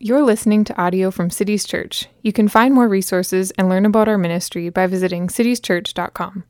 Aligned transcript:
You're 0.00 0.22
listening 0.22 0.62
to 0.62 0.80
audio 0.80 1.10
from 1.10 1.28
Cities 1.28 1.66
Church. 1.66 2.06
You 2.22 2.32
can 2.32 2.46
find 2.46 2.72
more 2.72 2.86
resources 2.86 3.50
and 3.58 3.68
learn 3.68 3.84
about 3.84 4.06
our 4.06 4.16
ministry 4.16 4.68
by 4.68 4.86
visiting 4.86 5.26
citieschurch.com. 5.26 6.44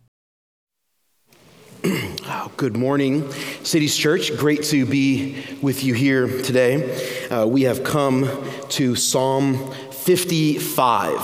Oh, 2.30 2.52
good 2.58 2.76
morning, 2.76 3.32
Cities 3.62 3.96
Church. 3.96 4.36
Great 4.36 4.62
to 4.64 4.84
be 4.84 5.42
with 5.62 5.82
you 5.82 5.94
here 5.94 6.28
today. 6.42 7.26
Uh, 7.30 7.46
we 7.46 7.62
have 7.62 7.82
come 7.82 8.28
to 8.68 8.94
Psalm 8.94 9.72
55. 9.92 11.16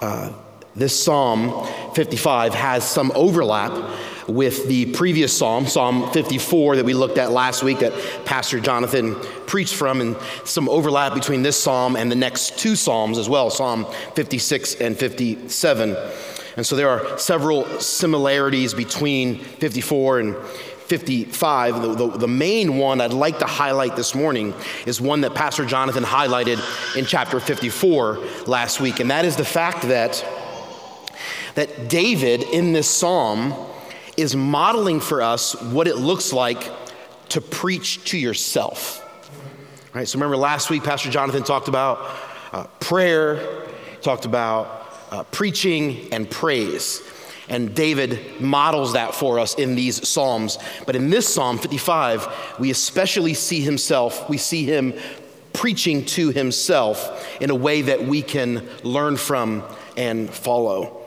Uh, 0.00 0.32
this 0.74 1.00
Psalm 1.00 1.68
55 1.94 2.52
has 2.54 2.82
some 2.82 3.12
overlap 3.14 3.70
with 4.30 4.68
the 4.68 4.86
previous 4.92 5.36
psalm, 5.36 5.66
Psalm 5.66 6.10
54, 6.12 6.76
that 6.76 6.84
we 6.84 6.94
looked 6.94 7.18
at 7.18 7.32
last 7.32 7.62
week, 7.62 7.80
that 7.80 7.92
Pastor 8.24 8.60
Jonathan 8.60 9.14
preached 9.46 9.74
from, 9.74 10.00
and 10.00 10.16
some 10.44 10.68
overlap 10.68 11.14
between 11.14 11.42
this 11.42 11.60
psalm 11.60 11.96
and 11.96 12.10
the 12.10 12.16
next 12.16 12.58
two 12.58 12.76
psalms 12.76 13.18
as 13.18 13.28
well, 13.28 13.50
Psalm 13.50 13.86
56 14.14 14.76
and 14.76 14.96
57. 14.96 15.96
And 16.56 16.66
so 16.66 16.76
there 16.76 16.88
are 16.88 17.18
several 17.18 17.80
similarities 17.80 18.74
between 18.74 19.38
54 19.38 20.20
and 20.20 20.36
55. 20.90 21.82
The, 21.82 21.94
the, 21.94 22.18
the, 22.18 22.28
main 22.28 22.76
one 22.76 23.00
I'd 23.00 23.12
like 23.12 23.38
to 23.38 23.46
highlight 23.46 23.94
this 23.94 24.12
morning 24.12 24.52
is 24.86 25.00
one 25.00 25.20
that 25.20 25.36
Pastor 25.36 25.64
Jonathan 25.64 26.02
highlighted 26.02 26.58
in 26.96 27.04
chapter 27.04 27.38
54 27.38 28.18
last 28.48 28.80
week, 28.80 28.98
and 28.98 29.10
that 29.12 29.24
is 29.24 29.36
the 29.36 29.44
fact 29.44 29.82
that, 29.82 30.24
that 31.54 31.88
David 31.88 32.42
in 32.42 32.72
this 32.72 32.90
psalm 32.90 33.54
is 34.20 34.36
modeling 34.36 35.00
for 35.00 35.22
us 35.22 35.60
what 35.60 35.86
it 35.86 35.96
looks 35.96 36.32
like 36.32 36.70
to 37.30 37.40
preach 37.40 38.04
to 38.10 38.18
yourself. 38.18 39.06
Right? 39.94 40.06
So 40.06 40.18
remember 40.18 40.36
last 40.36 40.70
week, 40.70 40.84
Pastor 40.84 41.10
Jonathan 41.10 41.42
talked 41.42 41.68
about 41.68 42.06
uh, 42.52 42.64
prayer, 42.80 43.66
talked 44.02 44.24
about 44.24 44.88
uh, 45.10 45.24
preaching 45.24 46.12
and 46.12 46.30
praise. 46.30 47.02
And 47.48 47.74
David 47.74 48.40
models 48.40 48.92
that 48.92 49.12
for 49.14 49.40
us 49.40 49.54
in 49.54 49.74
these 49.74 50.08
Psalms. 50.08 50.58
But 50.86 50.94
in 50.94 51.10
this 51.10 51.32
Psalm 51.32 51.58
55, 51.58 52.56
we 52.60 52.70
especially 52.70 53.34
see 53.34 53.60
himself, 53.60 54.28
we 54.28 54.36
see 54.36 54.64
him 54.64 54.94
preaching 55.52 56.04
to 56.04 56.30
himself 56.30 57.26
in 57.40 57.50
a 57.50 57.54
way 57.54 57.82
that 57.82 58.04
we 58.04 58.22
can 58.22 58.68
learn 58.84 59.16
from 59.16 59.64
and 59.96 60.30
follow. 60.30 60.99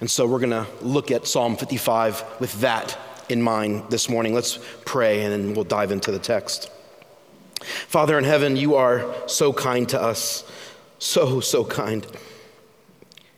And 0.00 0.10
so 0.10 0.26
we're 0.26 0.40
going 0.40 0.50
to 0.50 0.66
look 0.80 1.10
at 1.10 1.26
Psalm 1.26 1.56
55 1.56 2.24
with 2.40 2.60
that 2.60 2.98
in 3.28 3.42
mind 3.42 3.90
this 3.90 4.08
morning. 4.08 4.34
Let's 4.34 4.58
pray 4.86 5.22
and 5.22 5.32
then 5.32 5.54
we'll 5.54 5.64
dive 5.64 5.92
into 5.92 6.10
the 6.10 6.18
text. 6.18 6.70
Father 7.62 8.18
in 8.18 8.24
heaven, 8.24 8.56
you 8.56 8.76
are 8.76 9.14
so 9.28 9.52
kind 9.52 9.88
to 9.90 10.00
us. 10.00 10.50
So, 10.98 11.40
so 11.40 11.64
kind. 11.64 12.06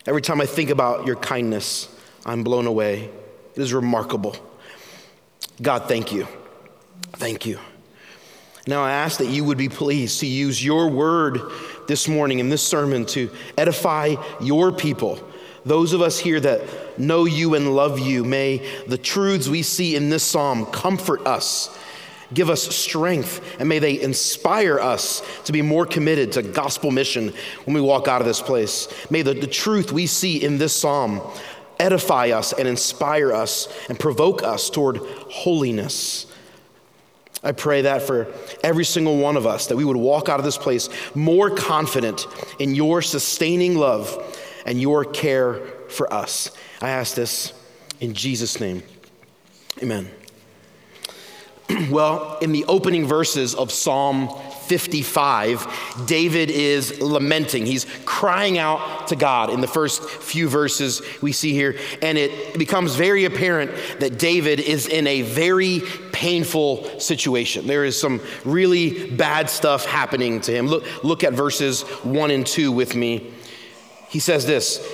Every 0.07 0.23
time 0.23 0.41
I 0.41 0.47
think 0.47 0.71
about 0.71 1.07
your 1.07 1.17
kindness, 1.17 1.89
I'm 2.25 2.45
blown 2.45 2.67
away. 2.67 3.11
It 3.55 3.61
is 3.61 3.73
remarkable. 3.73 4.37
God, 5.61 5.89
thank 5.89 6.13
you. 6.13 6.27
Thank 7.15 7.45
you. 7.45 7.59
Now 8.69 8.85
I 8.85 8.93
ask 8.93 9.19
that 9.19 9.27
you 9.27 9.45
would 9.45 9.59
be 9.59 9.69
pleased 9.69 10.21
to 10.21 10.27
use 10.27 10.65
your 10.65 10.89
word 10.89 11.41
this 11.89 12.07
morning 12.07 12.39
in 12.39 12.49
this 12.49 12.63
sermon 12.63 13.05
to 13.07 13.31
edify 13.59 14.15
your 14.41 14.71
people 14.71 15.21
those 15.65 15.93
of 15.93 16.03
us 16.03 16.19
here 16.19 16.41
that 16.41 16.99
know 16.99 17.25
you 17.25 17.55
and 17.55 17.75
love 17.75 17.99
you, 17.99 18.25
may 18.25 18.59
the 18.87 18.99
truths 18.99 19.49
we 19.49 19.63
see 19.63 19.95
in 19.95 20.09
this 20.09 20.25
psalm 20.25 20.67
comfort 20.67 21.27
us, 21.27 21.77
give 22.35 22.51
us 22.51 22.63
strength, 22.75 23.41
and 23.61 23.69
may 23.69 23.79
they 23.79 24.01
inspire 24.01 24.81
us 24.81 25.23
to 25.45 25.53
be 25.53 25.63
more 25.63 25.87
committed 25.87 26.33
to 26.33 26.43
gospel 26.43 26.91
mission 26.91 27.33
when 27.65 27.75
we 27.75 27.81
walk 27.81 28.09
out 28.09 28.21
of 28.21 28.27
this 28.27 28.41
place. 28.41 28.89
May 29.11 29.23
the, 29.23 29.35
the 29.35 29.47
truth 29.47 29.93
we 29.93 30.07
see 30.07 30.43
in 30.43 30.59
this 30.59 30.75
psalm 30.75 31.21
edify 31.79 32.31
us 32.31 32.53
and 32.53 32.67
inspire 32.67 33.33
us 33.33 33.69
and 33.89 33.99
provoke 33.99 34.43
us 34.43 34.71
toward 34.71 34.99
holiness. 34.99 36.27
I 37.45 37.53
pray 37.53 37.83
that 37.83 38.03
for 38.03 38.33
every 38.63 38.85
single 38.85 39.19
one 39.19 39.37
of 39.37 39.47
us, 39.47 39.67
that 39.67 39.77
we 39.77 39.85
would 39.85 39.97
walk 39.97 40.29
out 40.29 40.39
of 40.39 40.45
this 40.45 40.59
place 40.59 40.89
more 41.15 41.51
confident 41.51 42.27
in 42.61 42.75
your 42.75 43.03
sustaining 43.03 43.77
love 43.77 44.32
and 44.65 44.81
your 44.81 45.05
care 45.05 45.55
for 45.89 46.13
us. 46.13 46.51
I 46.81 46.91
ask 46.91 47.15
this 47.15 47.53
in 48.01 48.15
Jesus' 48.15 48.61
name. 48.61 48.83
Amen. 49.83 50.11
well, 51.91 52.39
in 52.39 52.53
the 52.53 52.65
opening 52.67 53.07
verses 53.07 53.55
of 53.55 53.71
Psalm 53.71 54.29
55, 54.67 56.05
David 56.07 56.51
is 56.51 57.01
lamenting. 57.01 57.67
He's 57.67 57.87
crying 58.05 58.59
out 58.59 59.09
to 59.09 59.17
God 59.17 59.51
in 59.51 59.61
the 59.61 59.67
first 59.67 60.03
few 60.03 60.49
verses 60.49 61.03
we 61.21 61.33
see 61.33 61.53
here. 61.53 61.77
And 62.01 62.17
it 62.17 62.59
becomes 62.59 62.95
very 62.95 63.25
apparent 63.25 63.73
that 64.01 64.19
David 64.19 64.61
is 64.61 64.87
in 64.87 65.07
a 65.07 65.23
very 65.23 65.83
painful 66.13 67.01
situation. 67.01 67.67
There 67.67 67.85
is 67.85 68.01
some 68.01 68.21
really 68.45 69.11
bad 69.11 69.51
stuff 69.51 69.85
happening 69.85 70.41
to 70.43 70.53
him. 70.53 70.69
Look, 70.69 71.05
look 71.05 71.25
at 71.25 71.33
verses 71.33 71.83
1 71.83 72.31
and 72.31 72.47
2 72.47 72.73
with 72.73 72.95
me. 72.95 73.33
He 74.13 74.19
says 74.19 74.45
this 74.45 74.87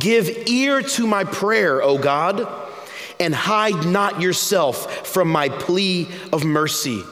Give 0.00 0.48
ear 0.48 0.82
to 0.82 1.06
my 1.06 1.22
prayer, 1.22 1.80
O 1.80 1.96
God, 1.96 2.48
and 3.20 3.32
hide 3.32 3.86
not 3.86 4.20
yourself 4.20 5.06
from 5.06 5.28
my 5.28 5.48
plea 5.48 6.08
of 6.32 6.44
mercy. 6.44 7.04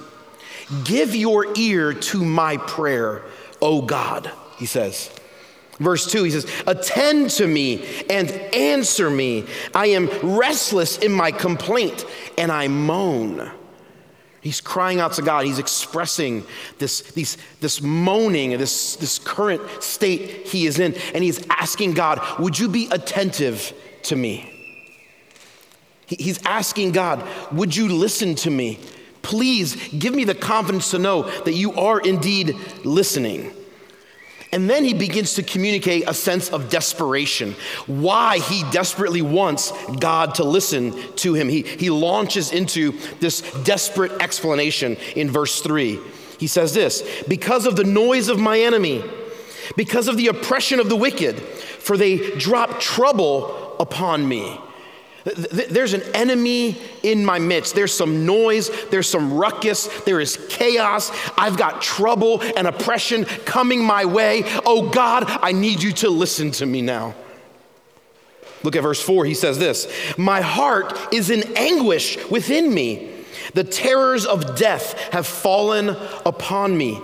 Give 0.82 1.14
your 1.14 1.56
ear 1.56 1.94
to 1.94 2.24
my 2.24 2.56
prayer, 2.56 3.22
O 3.60 3.80
God, 3.82 4.28
he 4.56 4.66
says. 4.66 5.14
Verse 5.78 6.10
2, 6.10 6.24
he 6.24 6.30
says, 6.32 6.46
Attend 6.66 7.30
to 7.30 7.46
me 7.46 8.04
and 8.10 8.28
answer 8.30 9.08
me. 9.08 9.46
I 9.72 9.86
am 9.88 10.08
restless 10.20 10.98
in 10.98 11.12
my 11.12 11.30
complaint 11.30 12.04
and 12.36 12.50
I 12.50 12.66
moan. 12.66 13.52
He's 14.42 14.60
crying 14.60 14.98
out 14.98 15.12
to 15.14 15.22
God. 15.22 15.46
He's 15.46 15.60
expressing 15.60 16.44
this, 16.78 17.02
these, 17.12 17.38
this 17.60 17.80
moaning, 17.80 18.50
this, 18.58 18.96
this 18.96 19.20
current 19.20 19.62
state 19.80 20.48
he 20.48 20.66
is 20.66 20.80
in. 20.80 20.94
And 21.14 21.22
he's 21.22 21.46
asking 21.48 21.94
God, 21.94 22.20
Would 22.40 22.58
you 22.58 22.68
be 22.68 22.88
attentive 22.90 23.72
to 24.04 24.16
me? 24.16 24.48
He's 26.06 26.44
asking 26.44 26.90
God, 26.90 27.24
Would 27.52 27.76
you 27.76 27.88
listen 27.88 28.34
to 28.36 28.50
me? 28.50 28.80
Please 29.22 29.76
give 29.90 30.12
me 30.12 30.24
the 30.24 30.34
confidence 30.34 30.90
to 30.90 30.98
know 30.98 31.22
that 31.42 31.54
you 31.54 31.72
are 31.74 32.00
indeed 32.00 32.56
listening. 32.82 33.54
And 34.52 34.68
then 34.68 34.84
he 34.84 34.92
begins 34.92 35.34
to 35.34 35.42
communicate 35.42 36.04
a 36.06 36.12
sense 36.12 36.50
of 36.50 36.68
desperation, 36.68 37.54
why 37.86 38.38
he 38.38 38.62
desperately 38.70 39.22
wants 39.22 39.72
God 39.96 40.34
to 40.34 40.44
listen 40.44 40.92
to 41.16 41.32
him. 41.32 41.48
He, 41.48 41.62
he 41.62 41.88
launches 41.88 42.52
into 42.52 42.92
this 43.18 43.40
desperate 43.64 44.12
explanation 44.20 44.98
in 45.16 45.30
verse 45.30 45.62
3. 45.62 45.98
He 46.38 46.46
says 46.46 46.74
this 46.74 47.02
Because 47.28 47.64
of 47.64 47.76
the 47.76 47.84
noise 47.84 48.28
of 48.28 48.38
my 48.38 48.60
enemy, 48.60 49.02
because 49.74 50.06
of 50.06 50.18
the 50.18 50.28
oppression 50.28 50.80
of 50.80 50.90
the 50.90 50.96
wicked, 50.96 51.40
for 51.40 51.96
they 51.96 52.36
drop 52.36 52.78
trouble 52.78 53.76
upon 53.80 54.28
me. 54.28 54.60
There's 55.24 55.92
an 55.92 56.02
enemy 56.14 56.80
in 57.02 57.24
my 57.24 57.38
midst. 57.38 57.74
There's 57.74 57.94
some 57.94 58.26
noise, 58.26 58.70
there's 58.90 59.08
some 59.08 59.34
ruckus, 59.34 59.86
there 60.02 60.20
is 60.20 60.36
chaos. 60.48 61.12
I've 61.36 61.56
got 61.56 61.80
trouble 61.80 62.42
and 62.56 62.66
oppression 62.66 63.24
coming 63.24 63.84
my 63.84 64.04
way. 64.04 64.42
Oh 64.66 64.88
God, 64.88 65.24
I 65.26 65.52
need 65.52 65.82
you 65.82 65.92
to 65.92 66.10
listen 66.10 66.50
to 66.52 66.66
me 66.66 66.82
now. 66.82 67.14
Look 68.64 68.76
at 68.76 68.82
verse 68.82 69.00
4. 69.00 69.24
He 69.24 69.34
says 69.34 69.58
this 69.58 69.86
My 70.18 70.40
heart 70.40 70.98
is 71.12 71.30
in 71.30 71.56
anguish 71.56 72.18
within 72.28 72.72
me. 72.72 73.10
The 73.54 73.64
terrors 73.64 74.24
of 74.24 74.56
death 74.56 74.98
have 75.12 75.26
fallen 75.26 75.90
upon 76.24 76.76
me. 76.76 77.00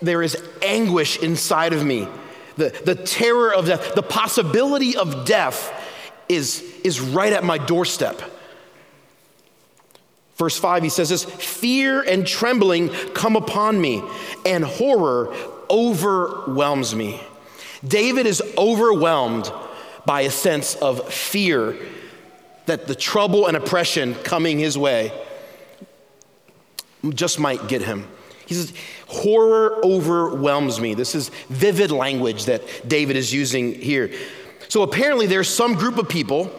There 0.00 0.22
is 0.22 0.36
anguish 0.62 1.18
inside 1.18 1.72
of 1.72 1.84
me. 1.84 2.08
The, 2.56 2.70
the 2.84 2.94
terror 2.94 3.54
of 3.54 3.66
death, 3.66 3.94
the 3.94 4.02
possibility 4.02 4.96
of 4.96 5.24
death 5.24 5.72
is, 6.28 6.62
is 6.84 7.00
right 7.00 7.32
at 7.32 7.44
my 7.44 7.58
doorstep. 7.58 8.20
Verse 10.36 10.56
5, 10.56 10.84
he 10.84 10.88
says 10.88 11.08
this 11.08 11.24
Fear 11.24 12.02
and 12.02 12.26
trembling 12.26 12.90
come 13.14 13.36
upon 13.36 13.80
me, 13.80 14.02
and 14.46 14.64
horror 14.64 15.34
overwhelms 15.68 16.94
me. 16.94 17.20
David 17.86 18.26
is 18.26 18.42
overwhelmed 18.56 19.52
by 20.06 20.22
a 20.22 20.30
sense 20.30 20.74
of 20.76 21.12
fear 21.12 21.76
that 22.66 22.86
the 22.86 22.94
trouble 22.94 23.46
and 23.46 23.56
oppression 23.56 24.14
coming 24.14 24.58
his 24.58 24.76
way 24.76 25.12
just 27.10 27.38
might 27.38 27.68
get 27.68 27.82
him. 27.82 28.06
He 28.46 28.54
says, 28.54 28.72
Horror 29.06 29.78
overwhelms 29.84 30.80
me. 30.80 30.94
This 30.94 31.14
is 31.14 31.30
vivid 31.48 31.90
language 31.90 32.46
that 32.46 32.88
David 32.88 33.16
is 33.16 33.32
using 33.32 33.74
here. 33.74 34.10
So 34.68 34.82
apparently, 34.82 35.26
there's 35.26 35.48
some 35.48 35.74
group 35.74 35.98
of 35.98 36.08
people 36.08 36.50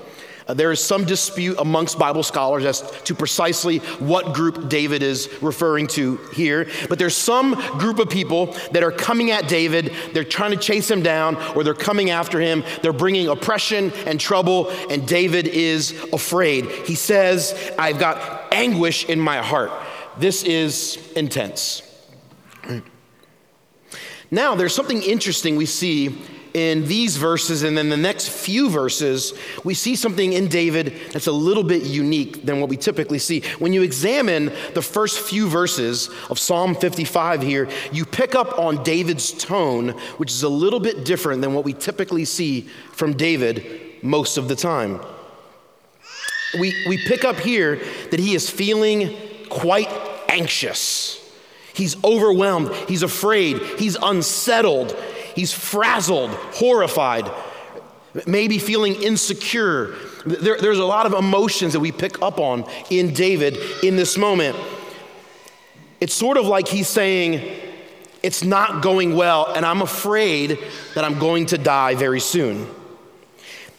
Uh, 0.49 0.53
there 0.55 0.71
is 0.71 0.83
some 0.83 1.05
dispute 1.05 1.55
amongst 1.59 1.99
Bible 1.99 2.23
scholars 2.23 2.65
as 2.65 2.81
to 3.03 3.13
precisely 3.13 3.77
what 3.99 4.33
group 4.33 4.67
David 4.67 5.03
is 5.03 5.29
referring 5.43 5.85
to 5.89 6.17
here, 6.33 6.67
but 6.89 6.97
there's 6.97 7.15
some 7.15 7.53
group 7.77 7.99
of 7.99 8.09
people 8.09 8.47
that 8.71 8.81
are 8.81 8.91
coming 8.91 9.29
at 9.29 9.47
David. 9.47 9.93
They're 10.11 10.23
trying 10.23 10.49
to 10.49 10.57
chase 10.57 10.89
him 10.89 11.03
down, 11.03 11.35
or 11.55 11.63
they're 11.63 11.75
coming 11.75 12.09
after 12.09 12.39
him. 12.39 12.63
They're 12.81 12.91
bringing 12.91 13.27
oppression 13.27 13.91
and 14.07 14.19
trouble, 14.19 14.71
and 14.89 15.07
David 15.07 15.45
is 15.45 15.91
afraid. 16.11 16.65
He 16.65 16.95
says, 16.95 17.71
I've 17.77 17.99
got 17.99 18.51
anguish 18.51 19.05
in 19.05 19.19
my 19.19 19.37
heart. 19.43 19.71
This 20.17 20.41
is 20.43 20.97
intense. 21.15 21.83
Now, 24.31 24.53
there's 24.53 24.75
something 24.75 25.01
interesting 25.01 25.55
we 25.55 25.65
see 25.65 26.21
in 26.53 26.87
these 26.87 27.17
verses 27.17 27.63
and 27.63 27.77
then 27.77 27.89
the 27.89 27.97
next 27.97 28.29
few 28.29 28.69
verses, 28.69 29.33
we 29.63 29.73
see 29.73 29.95
something 29.95 30.33
in 30.33 30.47
David 30.47 30.93
that's 31.11 31.27
a 31.27 31.31
little 31.31 31.63
bit 31.63 31.83
unique 31.83 32.45
than 32.45 32.59
what 32.59 32.69
we 32.69 32.77
typically 32.77 33.19
see. 33.19 33.41
When 33.59 33.73
you 33.73 33.81
examine 33.81 34.51
the 34.73 34.81
first 34.81 35.19
few 35.19 35.47
verses 35.47 36.09
of 36.29 36.39
Psalm 36.39 36.75
55 36.75 37.41
here, 37.41 37.69
you 37.91 38.05
pick 38.05 38.35
up 38.35 38.57
on 38.57 38.83
David's 38.83 39.31
tone, 39.31 39.89
which 40.17 40.31
is 40.31 40.43
a 40.43 40.49
little 40.49 40.79
bit 40.79 41.05
different 41.05 41.41
than 41.41 41.53
what 41.53 41.65
we 41.65 41.73
typically 41.73 42.25
see 42.25 42.61
from 42.91 43.13
David 43.13 43.81
most 44.01 44.37
of 44.37 44.47
the 44.47 44.55
time. 44.55 44.99
We, 46.59 46.73
we 46.87 46.97
pick 46.97 47.25
up 47.25 47.37
here 47.37 47.79
that 48.09 48.19
he 48.19 48.33
is 48.33 48.49
feeling 48.49 49.15
quite 49.49 49.89
anxious. 50.27 51.15
He's 51.73 52.03
overwhelmed, 52.03 52.73
he's 52.87 53.03
afraid, 53.03 53.61
he's 53.77 53.95
unsettled, 54.01 54.97
He's 55.39 55.53
frazzled, 55.53 56.31
horrified, 56.31 57.31
maybe 58.27 58.59
feeling 58.59 59.01
insecure. 59.01 59.95
There, 60.25 60.57
there's 60.59 60.79
a 60.79 60.85
lot 60.85 61.05
of 61.05 61.13
emotions 61.13 61.71
that 61.71 61.79
we 61.79 61.93
pick 61.93 62.21
up 62.21 62.41
on 62.41 62.65
in 62.89 63.13
David 63.13 63.57
in 63.81 63.95
this 63.95 64.17
moment. 64.17 64.57
It's 66.01 66.13
sort 66.13 66.35
of 66.35 66.45
like 66.45 66.67
he's 66.67 66.89
saying, 66.89 67.57
It's 68.21 68.43
not 68.43 68.83
going 68.83 69.15
well, 69.15 69.53
and 69.53 69.65
I'm 69.65 69.81
afraid 69.81 70.59
that 70.93 71.05
I'm 71.05 71.17
going 71.19 71.45
to 71.45 71.57
die 71.57 71.95
very 71.95 72.19
soon. 72.19 72.67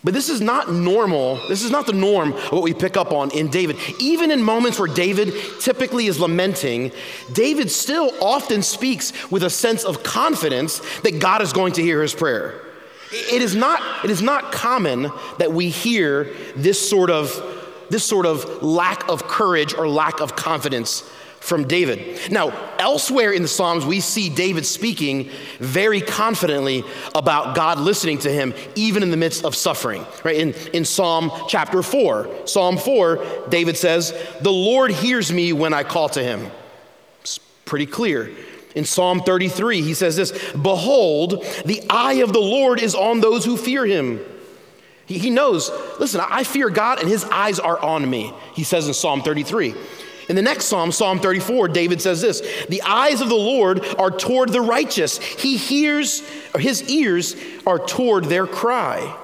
But 0.02 0.14
this 0.14 0.30
is 0.30 0.40
not 0.40 0.72
normal. 0.72 1.36
This 1.48 1.62
is 1.62 1.70
not 1.70 1.86
the 1.86 1.92
norm 1.92 2.32
of 2.32 2.52
what 2.52 2.62
we 2.62 2.72
pick 2.72 2.96
up 2.96 3.12
on 3.12 3.30
in 3.32 3.48
David. 3.48 3.76
Even 3.98 4.30
in 4.30 4.42
moments 4.42 4.78
where 4.78 4.88
David 4.88 5.34
typically 5.60 6.06
is 6.06 6.18
lamenting, 6.18 6.92
David 7.32 7.70
still 7.70 8.10
often 8.22 8.62
speaks 8.62 9.12
with 9.30 9.42
a 9.42 9.50
sense 9.50 9.84
of 9.84 10.02
confidence 10.02 10.80
that 11.00 11.20
God 11.20 11.42
is 11.42 11.52
going 11.52 11.74
to 11.74 11.82
hear 11.82 12.00
his 12.00 12.14
prayer. 12.14 12.62
It 13.12 13.42
is 13.42 13.54
not, 13.54 14.04
it 14.04 14.10
is 14.10 14.22
not 14.22 14.52
common 14.52 15.10
that 15.38 15.52
we 15.52 15.68
hear 15.68 16.32
this 16.56 16.88
sort 16.88 17.10
of 17.10 17.58
this 17.90 18.04
sort 18.04 18.24
of 18.24 18.62
lack 18.62 19.08
of 19.08 19.26
courage 19.26 19.74
or 19.74 19.88
lack 19.88 20.20
of 20.20 20.36
confidence 20.36 21.10
from 21.40 21.66
David. 21.66 22.30
Now, 22.30 22.50
elsewhere 22.78 23.32
in 23.32 23.42
the 23.42 23.48
Psalms, 23.48 23.84
we 23.84 24.00
see 24.00 24.28
David 24.28 24.66
speaking 24.66 25.30
very 25.58 26.00
confidently 26.00 26.84
about 27.14 27.56
God 27.56 27.80
listening 27.80 28.18
to 28.18 28.30
him, 28.30 28.54
even 28.74 29.02
in 29.02 29.10
the 29.10 29.16
midst 29.16 29.44
of 29.44 29.56
suffering. 29.56 30.04
Right? 30.22 30.36
In, 30.36 30.52
in 30.72 30.84
Psalm 30.84 31.32
chapter 31.48 31.82
4, 31.82 32.46
Psalm 32.46 32.76
4, 32.76 33.46
David 33.48 33.76
says, 33.76 34.12
The 34.42 34.52
Lord 34.52 34.92
hears 34.92 35.32
me 35.32 35.52
when 35.52 35.72
I 35.72 35.82
call 35.82 36.10
to 36.10 36.22
him. 36.22 36.50
It's 37.22 37.38
pretty 37.64 37.86
clear. 37.86 38.30
In 38.74 38.84
Psalm 38.84 39.20
33, 39.20 39.82
he 39.82 39.94
says 39.94 40.16
this 40.16 40.52
Behold, 40.52 41.44
the 41.64 41.82
eye 41.90 42.20
of 42.22 42.32
the 42.32 42.40
Lord 42.40 42.80
is 42.80 42.94
on 42.94 43.20
those 43.20 43.44
who 43.44 43.56
fear 43.56 43.84
him. 43.84 44.20
He, 45.06 45.18
he 45.18 45.30
knows, 45.30 45.70
listen, 45.98 46.20
I 46.22 46.44
fear 46.44 46.70
God 46.70 47.00
and 47.00 47.08
his 47.08 47.24
eyes 47.24 47.58
are 47.58 47.78
on 47.78 48.08
me, 48.08 48.32
he 48.54 48.62
says 48.62 48.86
in 48.86 48.94
Psalm 48.94 49.22
33. 49.22 49.74
In 50.30 50.36
the 50.36 50.42
next 50.42 50.66
psalm, 50.66 50.92
Psalm 50.92 51.18
34, 51.18 51.66
David 51.68 52.00
says 52.00 52.22
this 52.22 52.40
The 52.68 52.82
eyes 52.82 53.20
of 53.20 53.28
the 53.28 53.34
Lord 53.34 53.84
are 53.98 54.12
toward 54.12 54.50
the 54.50 54.60
righteous, 54.60 55.18
he 55.18 55.56
hears, 55.56 56.20
his 56.56 56.88
ears 56.88 57.34
are 57.66 57.80
toward 57.80 58.26
their 58.26 58.46
cry. 58.46 59.16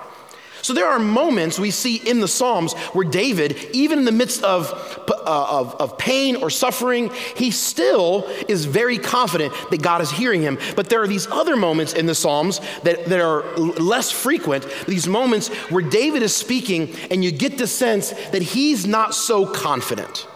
So 0.62 0.73
there 0.73 0.88
are 0.88 0.99
moments 0.99 1.61
we 1.61 1.70
see 1.70 1.94
in 1.94 2.19
the 2.19 2.26
Psalms 2.26 2.75
where 2.93 3.08
David, 3.08 3.56
even 3.73 4.00
in 4.00 4.05
the 4.05 4.11
midst 4.11 4.43
of, 4.43 4.73
uh, 5.08 5.23
of, 5.25 5.76
of, 5.76 5.97
pain 5.97 6.35
or 6.35 6.50
suffering, 6.50 7.12
he 7.37 7.53
still 7.53 8.26
is 8.49 8.64
very 8.64 8.99
confident 8.99 9.55
that 9.70 9.81
God 9.81 10.00
is 10.00 10.11
hearing 10.11 10.43
him. 10.43 10.58
But 10.75 10.88
there 10.88 11.00
are 11.00 11.06
these 11.06 11.29
other 11.29 11.55
moments 11.55 11.93
in 11.93 12.06
the 12.06 12.17
Psalms 12.17 12.61
that, 12.82 13.05
that 13.05 13.20
are 13.20 13.44
less 13.56 14.11
frequent, 14.11 14.67
these 14.88 15.06
moments 15.06 15.50
where 15.70 15.85
David 15.88 16.25
is 16.25 16.35
speaking 16.35 16.93
and 17.12 17.25
you 17.25 17.31
get 17.31 17.58
the 17.58 17.69
sense 17.69 18.11
that 18.11 18.43
he's 18.43 18.88
not 18.88 19.14
so 19.14 19.47
confident. 19.47 20.26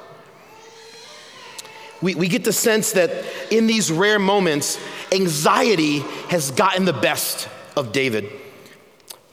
We, 2.02 2.14
we 2.14 2.28
get 2.28 2.44
the 2.44 2.52
sense 2.52 2.92
that 2.92 3.10
in 3.50 3.66
these 3.66 3.92
rare 3.92 4.18
moments, 4.18 4.78
anxiety 5.12 5.98
has 6.28 6.50
gotten 6.50 6.84
the 6.84 6.92
best 6.92 7.48
of 7.76 7.92
David. 7.92 8.30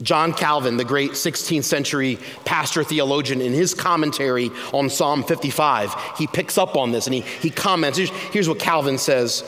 John 0.02 0.32
Calvin, 0.32 0.76
the 0.76 0.84
great 0.84 1.12
16th 1.12 1.64
century 1.64 2.18
pastor 2.44 2.84
theologian, 2.84 3.40
in 3.40 3.52
his 3.52 3.74
commentary 3.74 4.50
on 4.72 4.90
Psalm 4.90 5.24
55, 5.24 5.94
he 6.16 6.26
picks 6.26 6.56
up 6.56 6.76
on 6.76 6.92
this 6.92 7.06
and 7.06 7.14
he, 7.14 7.20
he 7.20 7.50
comments. 7.50 7.98
Here's, 7.98 8.10
here's 8.10 8.48
what 8.48 8.60
Calvin 8.60 8.98
says 8.98 9.40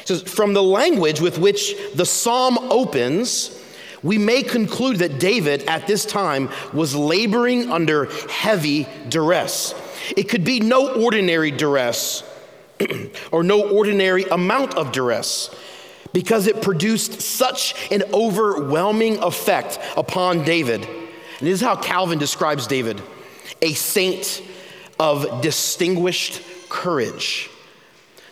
He 0.00 0.06
says, 0.06 0.22
From 0.22 0.54
the 0.54 0.62
language 0.62 1.20
with 1.20 1.38
which 1.38 1.74
the 1.94 2.06
psalm 2.06 2.58
opens, 2.58 3.56
we 4.02 4.18
may 4.18 4.42
conclude 4.42 4.96
that 4.96 5.20
David 5.20 5.62
at 5.64 5.86
this 5.86 6.04
time 6.04 6.50
was 6.72 6.96
laboring 6.96 7.70
under 7.70 8.06
heavy 8.28 8.88
duress. 9.08 9.72
It 10.16 10.24
could 10.24 10.42
be 10.42 10.58
no 10.58 11.00
ordinary 11.00 11.52
duress 11.52 12.24
or 13.32 13.42
no 13.42 13.68
ordinary 13.68 14.24
amount 14.24 14.74
of 14.74 14.92
duress 14.92 15.54
because 16.12 16.46
it 16.46 16.60
produced 16.62 17.22
such 17.22 17.74
an 17.90 18.02
overwhelming 18.12 19.18
effect 19.22 19.78
upon 19.96 20.44
David. 20.44 20.84
And 20.84 21.48
this 21.48 21.54
is 21.54 21.60
how 21.60 21.76
Calvin 21.76 22.18
describes 22.18 22.66
David 22.66 23.00
a 23.60 23.72
saint 23.74 24.42
of 24.98 25.40
distinguished 25.40 26.42
courage. 26.68 27.48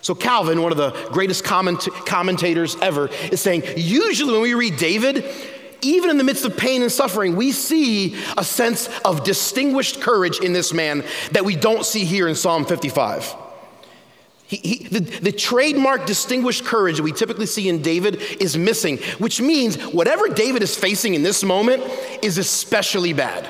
So, 0.01 0.15
Calvin, 0.15 0.61
one 0.61 0.71
of 0.71 0.77
the 0.77 0.91
greatest 1.11 1.43
comment- 1.43 1.87
commentators 2.05 2.75
ever, 2.81 3.09
is 3.31 3.39
saying 3.39 3.63
usually 3.77 4.33
when 4.33 4.41
we 4.41 4.55
read 4.55 4.77
David, 4.77 5.23
even 5.81 6.09
in 6.09 6.17
the 6.17 6.23
midst 6.23 6.45
of 6.45 6.57
pain 6.57 6.81
and 6.81 6.91
suffering, 6.91 7.35
we 7.35 7.51
see 7.51 8.15
a 8.37 8.43
sense 8.43 8.89
of 9.05 9.23
distinguished 9.23 10.01
courage 10.01 10.39
in 10.39 10.53
this 10.53 10.73
man 10.73 11.03
that 11.31 11.45
we 11.45 11.55
don't 11.55 11.85
see 11.85 12.03
here 12.03 12.27
in 12.27 12.35
Psalm 12.35 12.65
55. 12.65 13.35
He, 14.51 14.57
he, 14.57 14.83
the, 14.83 14.99
the 14.99 15.31
trademark 15.31 16.05
distinguished 16.05 16.65
courage 16.65 16.97
that 16.97 17.03
we 17.03 17.13
typically 17.13 17.45
see 17.45 17.69
in 17.69 17.81
David 17.81 18.21
is 18.41 18.57
missing, 18.57 18.97
which 19.17 19.39
means 19.39 19.77
whatever 19.81 20.27
David 20.27 20.61
is 20.61 20.75
facing 20.75 21.13
in 21.13 21.23
this 21.23 21.41
moment 21.41 21.81
is 22.21 22.37
especially 22.37 23.13
bad. 23.13 23.49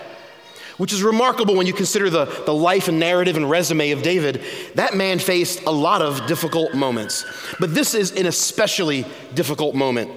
Which 0.77 0.93
is 0.93 1.01
remarkable 1.01 1.55
when 1.55 1.65
you 1.65 1.73
consider 1.73 2.11
the, 2.11 2.25
the 2.45 2.53
life 2.53 2.87
and 2.87 2.99
narrative 2.99 3.35
and 3.35 3.49
resume 3.49 3.91
of 3.93 4.03
David. 4.03 4.43
That 4.75 4.93
man 4.93 5.17
faced 5.17 5.63
a 5.63 5.71
lot 5.71 6.03
of 6.03 6.27
difficult 6.27 6.75
moments. 6.75 7.25
But 7.59 7.73
this 7.73 7.95
is 7.95 8.11
an 8.11 8.27
especially 8.27 9.03
difficult 9.33 9.73
moment 9.73 10.11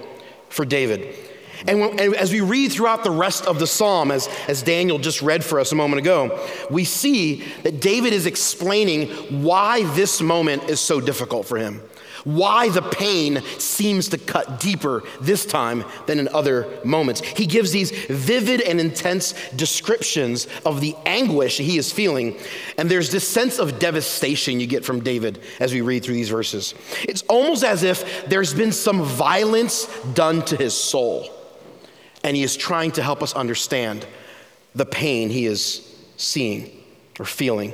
for 0.49 0.65
David. 0.65 1.15
And, 1.67 1.79
when, 1.79 1.99
and, 1.99 2.15
as 2.15 2.31
we 2.31 2.41
read 2.41 2.71
throughout 2.71 3.03
the 3.03 3.11
rest 3.11 3.45
of 3.45 3.59
the 3.59 3.67
psalm, 3.67 4.11
as, 4.11 4.27
as 4.47 4.61
Daniel 4.61 4.99
just 4.99 5.21
read 5.21 5.43
for 5.43 5.59
us 5.59 5.71
a 5.71 5.75
moment 5.75 5.99
ago, 5.99 6.47
we 6.69 6.83
see 6.83 7.43
that 7.63 7.79
David 7.79 8.13
is 8.13 8.25
explaining 8.25 9.43
why 9.43 9.83
this 9.95 10.21
moment 10.21 10.63
is 10.69 10.79
so 10.79 10.99
difficult 10.99 11.45
for 11.45 11.57
him, 11.57 11.81
why 12.23 12.69
the 12.69 12.81
pain 12.81 13.41
seems 13.59 14.09
to 14.09 14.17
cut 14.17 14.59
deeper 14.59 15.03
this 15.21 15.45
time 15.45 15.83
than 16.07 16.19
in 16.19 16.27
other 16.29 16.67
moments. 16.83 17.21
He 17.21 17.45
gives 17.45 17.71
these 17.71 17.91
vivid 18.07 18.61
and 18.61 18.79
intense 18.79 19.33
descriptions 19.55 20.47
of 20.65 20.81
the 20.81 20.95
anguish 21.05 21.57
he 21.57 21.77
is 21.77 21.91
feeling, 21.91 22.37
and 22.77 22.89
there's 22.89 23.11
this 23.11 23.27
sense 23.27 23.59
of 23.59 23.79
devastation 23.79 24.59
you 24.59 24.67
get 24.67 24.83
from 24.83 25.01
David 25.01 25.39
as 25.59 25.73
we 25.73 25.81
read 25.81 26.03
through 26.03 26.15
these 26.15 26.29
verses. 26.29 26.73
It's 27.03 27.23
almost 27.23 27.63
as 27.63 27.83
if 27.83 28.27
there's 28.27 28.53
been 28.53 28.71
some 28.71 29.03
violence 29.03 29.85
done 30.13 30.43
to 30.45 30.57
his 30.57 30.73
soul 30.73 31.34
and 32.25 32.35
he 32.35 32.41
is 32.41 32.57
trying 32.57 32.91
to 32.91 33.03
help 33.03 33.21
us 33.21 33.33
understand 33.35 34.05
the 34.73 34.85
pain 34.85 35.29
he 35.29 35.45
is 35.45 35.95
seeing 36.17 36.71
or 37.19 37.25
feeling. 37.25 37.71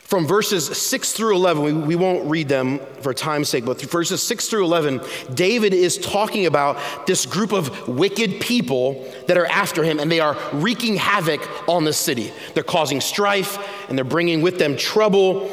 From 0.00 0.26
verses 0.26 0.66
6 0.66 1.12
through 1.12 1.36
11, 1.36 1.62
we, 1.62 1.72
we 1.72 1.94
won't 1.94 2.28
read 2.28 2.48
them 2.48 2.80
for 3.00 3.14
time's 3.14 3.48
sake, 3.48 3.64
but 3.64 3.80
verses 3.80 4.22
6 4.24 4.48
through 4.48 4.64
11, 4.64 5.02
David 5.34 5.72
is 5.72 5.98
talking 5.98 6.46
about 6.46 7.06
this 7.06 7.26
group 7.26 7.52
of 7.52 7.86
wicked 7.86 8.40
people 8.40 9.08
that 9.28 9.38
are 9.38 9.46
after 9.46 9.84
him, 9.84 10.00
and 10.00 10.10
they 10.10 10.18
are 10.18 10.36
wreaking 10.54 10.96
havoc 10.96 11.40
on 11.68 11.84
the 11.84 11.92
city. 11.92 12.32
They're 12.54 12.64
causing 12.64 13.00
strife, 13.00 13.56
and 13.88 13.96
they're 13.96 14.04
bringing 14.04 14.42
with 14.42 14.58
them 14.58 14.76
trouble. 14.76 15.48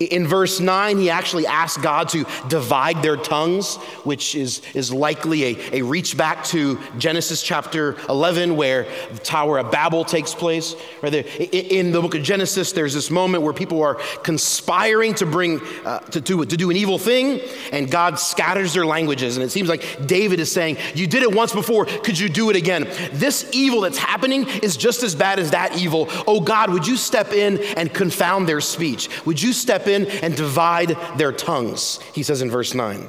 In 0.00 0.26
verse 0.26 0.60
9, 0.60 0.98
he 0.98 1.10
actually 1.10 1.46
asks 1.46 1.80
God 1.82 2.08
to 2.10 2.24
divide 2.48 3.02
their 3.02 3.16
tongues, 3.16 3.76
which 4.04 4.34
is, 4.34 4.62
is 4.74 4.92
likely 4.92 5.44
a, 5.44 5.78
a 5.78 5.82
reach 5.82 6.16
back 6.16 6.44
to 6.44 6.78
Genesis 6.98 7.42
chapter 7.42 7.96
11, 8.08 8.56
where 8.56 8.86
the 9.12 9.18
Tower 9.18 9.58
of 9.58 9.72
Babel 9.72 10.04
takes 10.04 10.34
place. 10.34 10.76
Right 11.02 11.10
there. 11.10 11.24
In 11.24 11.90
the 11.90 12.00
book 12.00 12.14
of 12.14 12.22
Genesis, 12.22 12.72
there's 12.72 12.94
this 12.94 13.10
moment 13.10 13.42
where 13.42 13.52
people 13.52 13.82
are 13.82 13.96
conspiring 14.22 15.14
to 15.14 15.26
bring, 15.26 15.60
uh, 15.84 15.98
to, 16.00 16.20
do, 16.20 16.44
to 16.44 16.56
do 16.56 16.70
an 16.70 16.76
evil 16.76 16.98
thing, 16.98 17.40
and 17.72 17.90
God 17.90 18.20
scatters 18.20 18.74
their 18.74 18.86
languages. 18.86 19.36
And 19.36 19.44
it 19.44 19.50
seems 19.50 19.68
like 19.68 20.06
David 20.06 20.38
is 20.38 20.50
saying, 20.50 20.76
You 20.94 21.06
did 21.06 21.22
it 21.22 21.34
once 21.34 21.52
before, 21.52 21.86
could 21.86 22.18
you 22.18 22.28
do 22.28 22.50
it 22.50 22.56
again? 22.56 22.88
This 23.12 23.48
evil 23.52 23.80
that's 23.80 23.98
happening 23.98 24.46
is 24.62 24.76
just 24.76 25.02
as 25.02 25.14
bad 25.14 25.40
as 25.40 25.50
that 25.50 25.76
evil. 25.76 26.06
Oh 26.26 26.40
God, 26.40 26.70
would 26.70 26.86
you 26.86 26.96
step 26.96 27.32
in 27.32 27.58
and 27.76 27.92
confound 27.92 28.48
their 28.48 28.60
speech? 28.60 29.08
Would 29.26 29.42
you 29.42 29.52
step 29.52 29.87
in 29.88 30.06
and 30.06 30.36
divide 30.36 30.96
their 31.16 31.32
tongues, 31.32 32.00
he 32.14 32.22
says 32.22 32.42
in 32.42 32.50
verse 32.50 32.74
9. 32.74 33.08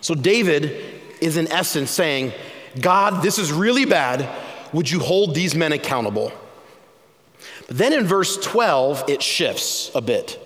So 0.00 0.14
David 0.14 0.76
is 1.20 1.36
in 1.36 1.50
essence 1.50 1.90
saying, 1.90 2.32
God, 2.80 3.22
this 3.22 3.38
is 3.38 3.52
really 3.52 3.84
bad. 3.84 4.28
Would 4.72 4.90
you 4.90 4.98
hold 4.98 5.34
these 5.34 5.54
men 5.54 5.72
accountable? 5.72 6.32
But 7.66 7.78
then 7.78 7.92
in 7.92 8.04
verse 8.04 8.36
12, 8.36 9.04
it 9.08 9.22
shifts 9.22 9.90
a 9.94 10.00
bit. 10.00 10.40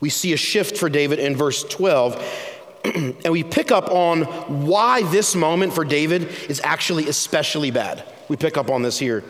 We 0.00 0.10
see 0.10 0.32
a 0.32 0.36
shift 0.36 0.76
for 0.76 0.88
David 0.88 1.18
in 1.18 1.36
verse 1.36 1.64
12. 1.64 2.56
and 2.84 3.30
we 3.30 3.44
pick 3.44 3.70
up 3.70 3.88
on 3.90 4.22
why 4.66 5.02
this 5.10 5.34
moment 5.34 5.72
for 5.72 5.84
David 5.84 6.28
is 6.48 6.60
actually 6.64 7.08
especially 7.08 7.70
bad. 7.70 8.04
We 8.28 8.36
pick 8.36 8.56
up 8.56 8.70
on 8.70 8.82
this 8.82 8.98
here. 8.98 9.24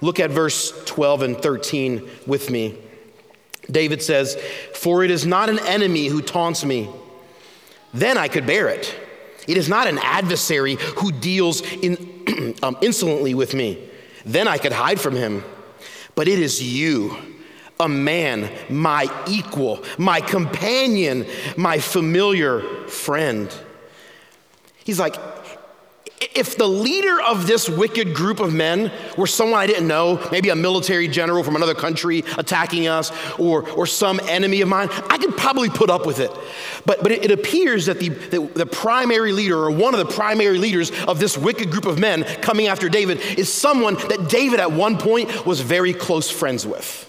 Look 0.00 0.20
at 0.20 0.30
verse 0.30 0.72
12 0.86 1.22
and 1.22 1.36
13 1.36 2.08
with 2.26 2.50
me. 2.50 2.78
David 3.70 4.02
says, 4.02 4.36
For 4.74 5.04
it 5.04 5.10
is 5.10 5.26
not 5.26 5.48
an 5.48 5.58
enemy 5.60 6.06
who 6.06 6.22
taunts 6.22 6.64
me, 6.64 6.88
then 7.92 8.18
I 8.18 8.28
could 8.28 8.46
bear 8.46 8.68
it. 8.68 8.94
It 9.46 9.56
is 9.56 9.68
not 9.68 9.86
an 9.86 9.98
adversary 9.98 10.76
who 10.96 11.12
deals 11.12 11.60
in, 11.60 12.56
um, 12.62 12.76
insolently 12.80 13.34
with 13.34 13.54
me, 13.54 13.88
then 14.24 14.48
I 14.48 14.58
could 14.58 14.72
hide 14.72 15.00
from 15.00 15.14
him. 15.14 15.44
But 16.14 16.28
it 16.28 16.38
is 16.38 16.62
you, 16.62 17.16
a 17.78 17.88
man, 17.88 18.50
my 18.68 19.08
equal, 19.26 19.84
my 19.98 20.20
companion, 20.20 21.26
my 21.56 21.78
familiar 21.78 22.60
friend. 22.88 23.54
He's 24.84 24.98
like, 24.98 25.16
if 26.20 26.56
the 26.56 26.66
leader 26.66 27.20
of 27.20 27.46
this 27.46 27.68
wicked 27.68 28.14
group 28.14 28.40
of 28.40 28.54
men 28.54 28.90
were 29.18 29.26
someone 29.26 29.60
I 29.60 29.66
didn't 29.66 29.86
know, 29.86 30.26
maybe 30.32 30.48
a 30.48 30.56
military 30.56 31.08
general 31.08 31.42
from 31.42 31.56
another 31.56 31.74
country 31.74 32.24
attacking 32.38 32.88
us 32.88 33.12
or, 33.38 33.68
or 33.70 33.86
some 33.86 34.18
enemy 34.20 34.62
of 34.62 34.68
mine, 34.68 34.88
I 35.10 35.18
could 35.18 35.36
probably 35.36 35.68
put 35.68 35.90
up 35.90 36.06
with 36.06 36.20
it. 36.20 36.30
But, 36.86 37.02
but 37.02 37.12
it, 37.12 37.26
it 37.26 37.30
appears 37.32 37.86
that 37.86 38.00
the, 38.00 38.08
the, 38.08 38.40
the 38.40 38.66
primary 38.66 39.32
leader 39.32 39.58
or 39.58 39.70
one 39.70 39.94
of 39.94 39.98
the 39.98 40.12
primary 40.12 40.58
leaders 40.58 40.90
of 41.02 41.18
this 41.18 41.36
wicked 41.36 41.70
group 41.70 41.84
of 41.84 41.98
men 41.98 42.24
coming 42.40 42.66
after 42.66 42.88
David 42.88 43.20
is 43.38 43.52
someone 43.52 43.94
that 44.08 44.28
David 44.30 44.58
at 44.58 44.72
one 44.72 44.96
point 44.96 45.44
was 45.44 45.60
very 45.60 45.92
close 45.92 46.30
friends 46.30 46.66
with. 46.66 47.02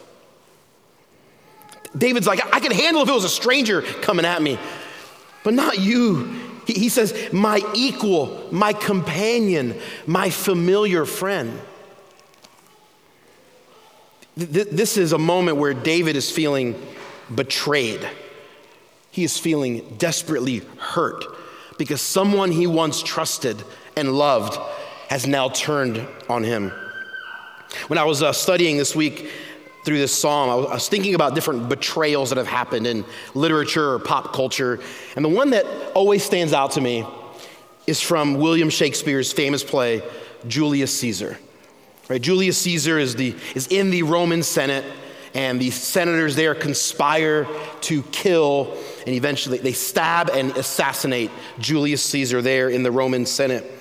David's 1.97 2.27
like, 2.27 2.41
I 2.53 2.59
could 2.59 2.73
handle 2.73 3.03
if 3.03 3.09
it 3.09 3.13
was 3.13 3.23
a 3.23 3.29
stranger 3.29 3.81
coming 3.81 4.25
at 4.25 4.41
me, 4.41 4.59
but 5.45 5.53
not 5.53 5.79
you. 5.79 6.46
He, 6.67 6.73
he 6.73 6.89
says, 6.89 7.31
my 7.31 7.61
equal, 7.73 8.47
my 8.51 8.73
companion, 8.73 9.79
my 10.05 10.29
familiar 10.29 11.05
friend. 11.05 11.59
Th- 14.37 14.67
this 14.67 14.97
is 14.97 15.13
a 15.13 15.17
moment 15.17 15.57
where 15.57 15.73
David 15.73 16.17
is 16.17 16.29
feeling 16.29 16.75
betrayed. 17.33 18.07
He 19.11 19.23
is 19.23 19.39
feeling 19.39 19.95
desperately 19.97 20.61
hurt 20.77 21.25
because 21.77 22.01
someone 22.01 22.51
he 22.51 22.67
once 22.67 23.01
trusted 23.01 23.63
and 23.95 24.11
loved 24.11 24.59
has 25.09 25.25
now 25.25 25.49
turned 25.49 26.05
on 26.27 26.43
him. 26.43 26.73
When 27.87 27.97
I 27.97 28.03
was 28.03 28.21
uh, 28.21 28.33
studying 28.33 28.77
this 28.77 28.95
week, 28.95 29.31
through 29.87 29.99
this 29.99 30.13
psalm, 30.13 30.49
I 30.49 30.55
was 30.73 30.89
thinking 30.89 31.15
about 31.15 31.33
different 31.33 31.69
betrayals 31.69 32.27
that 32.31 32.37
have 32.37 32.45
happened 32.45 32.85
in 32.85 33.05
literature 33.33 33.93
or 33.93 33.99
pop 33.99 34.33
culture. 34.33 34.81
And 35.15 35.23
the 35.23 35.29
one 35.29 35.51
that 35.51 35.65
always 35.93 36.25
stands 36.25 36.51
out 36.51 36.71
to 36.71 36.81
me 36.81 37.07
is 37.87 38.01
from 38.01 38.35
William 38.35 38.69
Shakespeare's 38.69 39.31
famous 39.31 39.63
play, 39.63 40.03
Julius 40.45 40.99
Caesar. 40.99 41.39
Right? 42.09 42.21
Julius 42.21 42.57
Caesar 42.57 42.99
is, 42.99 43.15
the, 43.15 43.33
is 43.55 43.67
in 43.67 43.89
the 43.89 44.03
Roman 44.03 44.43
Senate, 44.43 44.83
and 45.33 45.57
the 45.57 45.71
senators 45.71 46.35
there 46.35 46.53
conspire 46.53 47.47
to 47.81 48.03
kill 48.03 48.77
and 49.05 49.15
eventually 49.15 49.57
they 49.59 49.71
stab 49.71 50.29
and 50.31 50.51
assassinate 50.57 51.31
Julius 51.59 52.03
Caesar 52.03 52.41
there 52.41 52.69
in 52.69 52.83
the 52.83 52.91
Roman 52.91 53.25
Senate. 53.25 53.76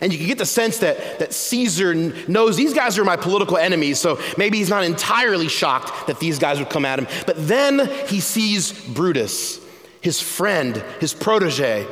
And 0.00 0.12
you 0.12 0.18
can 0.18 0.28
get 0.28 0.38
the 0.38 0.46
sense 0.46 0.78
that, 0.78 1.18
that 1.18 1.32
Caesar 1.32 1.94
knows 1.94 2.56
these 2.56 2.74
guys 2.74 2.98
are 2.98 3.04
my 3.04 3.16
political 3.16 3.56
enemies, 3.56 3.98
so 3.98 4.20
maybe 4.36 4.58
he's 4.58 4.70
not 4.70 4.84
entirely 4.84 5.48
shocked 5.48 6.06
that 6.06 6.20
these 6.20 6.38
guys 6.38 6.58
would 6.58 6.70
come 6.70 6.84
at 6.84 6.98
him. 6.98 7.06
But 7.26 7.36
then 7.48 7.88
he 8.06 8.20
sees 8.20 8.72
Brutus, 8.72 9.60
his 10.00 10.20
friend, 10.20 10.76
his 11.00 11.14
protege. 11.14 11.86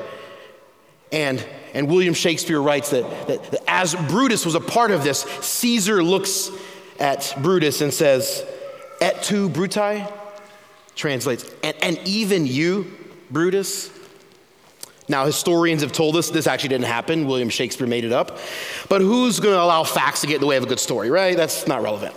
And, 1.12 1.44
and 1.74 1.88
William 1.88 2.14
Shakespeare 2.14 2.60
writes 2.60 2.90
that, 2.90 3.28
that, 3.28 3.50
that 3.50 3.62
as 3.66 3.94
Brutus 3.94 4.44
was 4.44 4.54
a 4.54 4.60
part 4.60 4.90
of 4.90 5.02
this, 5.02 5.22
Caesar 5.22 6.02
looks 6.02 6.50
at 6.98 7.34
Brutus 7.42 7.80
and 7.80 7.92
says, 7.92 8.44
Et 9.00 9.22
tu, 9.22 9.48
Brute? 9.48 10.06
Translates, 10.94 11.50
and, 11.62 11.76
and 11.82 11.98
even 12.06 12.46
you, 12.46 12.90
Brutus? 13.30 13.90
Now, 15.08 15.24
historians 15.24 15.82
have 15.82 15.92
told 15.92 16.16
us 16.16 16.30
this 16.30 16.46
actually 16.46 16.70
didn't 16.70 16.86
happen. 16.86 17.26
William 17.26 17.48
Shakespeare 17.48 17.86
made 17.86 18.04
it 18.04 18.12
up. 18.12 18.38
But 18.88 19.00
who's 19.00 19.38
going 19.38 19.54
to 19.54 19.62
allow 19.62 19.84
facts 19.84 20.22
to 20.22 20.26
get 20.26 20.36
in 20.36 20.40
the 20.40 20.46
way 20.46 20.56
of 20.56 20.64
a 20.64 20.66
good 20.66 20.80
story, 20.80 21.10
right? 21.10 21.36
That's 21.36 21.66
not 21.68 21.82
relevant. 21.82 22.14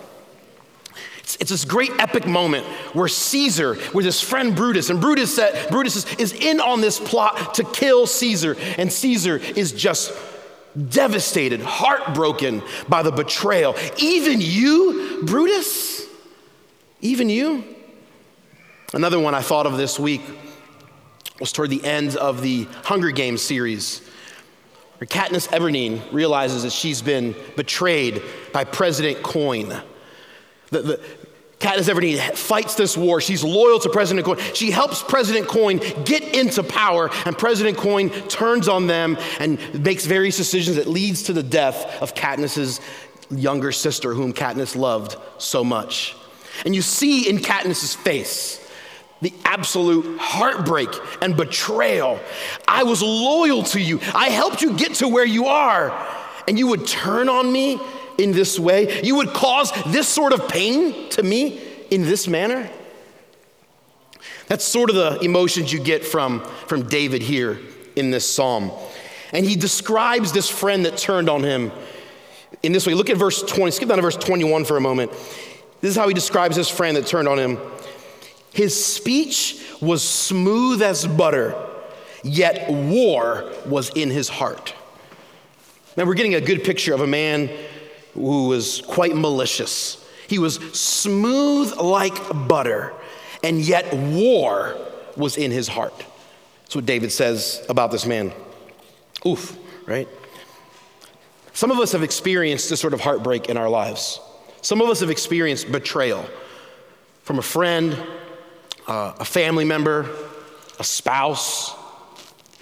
It's, 1.19 1.35
it's 1.35 1.51
this 1.51 1.65
great 1.65 1.91
epic 1.99 2.25
moment 2.25 2.65
where 2.93 3.07
Caesar, 3.07 3.77
with 3.93 4.05
his 4.05 4.19
friend 4.19 4.55
Brutus, 4.55 4.89
and 4.89 4.99
Brutus, 4.99 5.35
said, 5.35 5.69
Brutus 5.69 5.97
is, 5.97 6.15
is 6.15 6.33
in 6.33 6.59
on 6.59 6.81
this 6.81 6.99
plot 6.99 7.53
to 7.55 7.63
kill 7.63 8.07
Caesar, 8.07 8.57
and 8.79 8.91
Caesar 8.91 9.37
is 9.37 9.71
just 9.71 10.11
devastated, 10.89 11.61
heartbroken 11.61 12.63
by 12.87 13.03
the 13.03 13.11
betrayal. 13.11 13.75
Even 13.97 14.41
you, 14.41 15.21
Brutus? 15.25 16.07
Even 17.01 17.29
you? 17.29 17.63
Another 18.93 19.19
one 19.19 19.35
I 19.35 19.41
thought 19.41 19.67
of 19.67 19.77
this 19.77 19.99
week 19.99 20.21
was 21.39 21.51
toward 21.51 21.69
the 21.69 21.83
end 21.83 22.15
of 22.15 22.41
the 22.41 22.67
Hunger 22.83 23.11
Games 23.11 23.41
series, 23.41 24.01
where 24.97 25.07
Katniss 25.07 25.47
Everdeen 25.49 26.01
realizes 26.11 26.63
that 26.63 26.71
she's 26.71 27.01
been 27.01 27.35
betrayed 27.55 28.21
by 28.51 28.63
President 28.63 29.23
Coin. 29.23 29.69
The, 30.71 30.81
the, 30.81 31.01
Katniss 31.59 31.89
Everdeen 31.93 32.19
fights 32.37 32.75
this 32.75 32.95
war. 32.95 33.19
She's 33.19 33.43
loyal 33.43 33.79
to 33.79 33.89
President 33.89 34.25
Coin. 34.25 34.37
She 34.53 34.71
helps 34.71 35.03
President 35.03 35.47
Coin 35.47 35.79
get 36.05 36.23
into 36.35 36.63
power, 36.63 37.09
and 37.25 37.37
President 37.37 37.77
Coin 37.77 38.09
turns 38.27 38.67
on 38.67 38.87
them 38.87 39.17
and 39.39 39.83
makes 39.83 40.05
various 40.05 40.37
decisions 40.37 40.77
that 40.77 40.87
leads 40.87 41.23
to 41.23 41.33
the 41.33 41.43
death 41.43 42.01
of 42.01 42.13
Katniss's 42.13 42.79
younger 43.29 43.71
sister, 43.71 44.13
whom 44.13 44.33
Katniss 44.33 44.75
loved 44.75 45.17
so 45.37 45.63
much. 45.63 46.15
And 46.65 46.73
you 46.73 46.81
see 46.81 47.29
in 47.29 47.37
Katniss's 47.37 47.93
face 47.93 48.58
the 49.21 49.33
absolute 49.43 50.17
heartbreak 50.19 50.89
and 51.21 51.35
betrayal. 51.35 52.19
I 52.67 52.83
was 52.83 53.01
loyal 53.01 53.63
to 53.63 53.79
you. 53.79 53.99
I 54.13 54.29
helped 54.29 54.61
you 54.61 54.77
get 54.77 54.95
to 54.95 55.07
where 55.07 55.25
you 55.25 55.47
are. 55.47 56.07
And 56.47 56.57
you 56.57 56.67
would 56.67 56.87
turn 56.87 57.29
on 57.29 57.51
me 57.51 57.79
in 58.17 58.31
this 58.31 58.59
way? 58.59 59.01
You 59.01 59.15
would 59.15 59.29
cause 59.29 59.71
this 59.87 60.07
sort 60.07 60.33
of 60.33 60.47
pain 60.47 61.09
to 61.11 61.23
me 61.23 61.61
in 61.89 62.03
this 62.03 62.27
manner? 62.27 62.69
That's 64.47 64.65
sort 64.65 64.89
of 64.89 64.95
the 64.95 65.19
emotions 65.23 65.71
you 65.71 65.79
get 65.79 66.05
from, 66.05 66.41
from 66.67 66.87
David 66.87 67.21
here 67.21 67.59
in 67.95 68.11
this 68.11 68.27
psalm. 68.27 68.71
And 69.31 69.45
he 69.45 69.55
describes 69.55 70.31
this 70.31 70.49
friend 70.49 70.85
that 70.85 70.97
turned 70.97 71.29
on 71.29 71.43
him 71.43 71.71
in 72.63 72.71
this 72.71 72.87
way. 72.87 72.93
Look 72.93 73.09
at 73.09 73.17
verse 73.17 73.43
20, 73.43 73.71
skip 73.71 73.89
down 73.89 73.97
to 73.97 74.01
verse 74.01 74.17
21 74.17 74.65
for 74.65 74.75
a 74.75 74.81
moment. 74.81 75.11
This 75.81 75.91
is 75.91 75.95
how 75.95 76.07
he 76.07 76.13
describes 76.13 76.55
this 76.55 76.67
friend 76.67 76.97
that 76.97 77.05
turned 77.05 77.27
on 77.27 77.37
him. 77.37 77.57
His 78.53 78.83
speech 78.83 79.61
was 79.81 80.01
smooth 80.01 80.81
as 80.81 81.05
butter, 81.07 81.55
yet 82.23 82.69
war 82.69 83.51
was 83.65 83.89
in 83.89 84.09
his 84.09 84.29
heart. 84.29 84.73
Now 85.95 86.05
we're 86.05 86.15
getting 86.15 86.35
a 86.35 86.41
good 86.41 86.63
picture 86.63 86.93
of 86.93 87.01
a 87.01 87.07
man 87.07 87.49
who 88.13 88.47
was 88.47 88.81
quite 88.81 89.15
malicious. 89.15 90.05
He 90.27 90.39
was 90.39 90.55
smooth 90.77 91.75
like 91.77 92.47
butter, 92.47 92.93
and 93.43 93.59
yet 93.59 93.93
war 93.93 94.75
was 95.15 95.37
in 95.37 95.51
his 95.51 95.67
heart. 95.67 96.05
That's 96.63 96.75
what 96.75 96.85
David 96.85 97.11
says 97.11 97.65
about 97.69 97.91
this 97.91 98.05
man. 98.05 98.31
Oof, 99.25 99.57
right? 99.85 100.07
Some 101.53 101.71
of 101.71 101.79
us 101.79 101.91
have 101.91 102.03
experienced 102.03 102.69
this 102.69 102.79
sort 102.79 102.93
of 102.93 103.01
heartbreak 103.01 103.49
in 103.49 103.57
our 103.57 103.69
lives. 103.69 104.19
Some 104.61 104.81
of 104.81 104.89
us 104.89 104.99
have 104.99 105.09
experienced 105.09 105.71
betrayal 105.71 106.25
from 107.23 107.39
a 107.39 107.41
friend, 107.41 107.97
uh, 108.89 109.13
a 109.19 109.25
family 109.25 109.63
member, 109.63 110.09
a 110.79 110.83
spouse. 110.83 111.75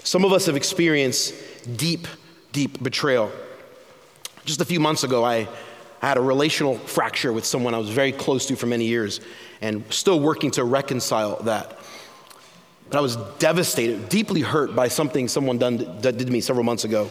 Some 0.04 0.26
of 0.26 0.34
us 0.34 0.46
have 0.46 0.58
experienced 0.58 1.34
deep, 1.78 2.06
deep 2.52 2.84
betrayal. 2.84 3.32
Just 4.44 4.62
a 4.62 4.66
few 4.66 4.80
months 4.80 5.04
ago, 5.04 5.24
I 5.24 5.48
had 6.02 6.18
a 6.18 6.22
relational 6.22 6.78
fracture 6.78 7.32
with 7.32 7.46
someone 7.46 7.74
I 7.74 7.78
was 7.80 7.90
very 7.90 8.12
close 8.12 8.46
to 8.48 8.56
for 8.56 8.68
many 8.68 8.86
years 8.86 9.22
and 9.62 9.84
still 9.92 10.20
working 10.20 10.52
to 10.52 10.64
reconcile 10.64 11.38
that. 11.44 11.80
But 12.90 12.98
I 12.98 13.02
was 13.02 13.16
devastated, 13.40 14.10
deeply 14.10 14.42
hurt 14.42 14.76
by 14.76 14.90
something 14.90 15.28
someone 15.28 15.58
done, 15.58 15.78
did 16.02 16.20
to 16.20 16.26
me 16.26 16.42
several 16.42 16.64
months 16.64 16.84
ago. 16.84 17.10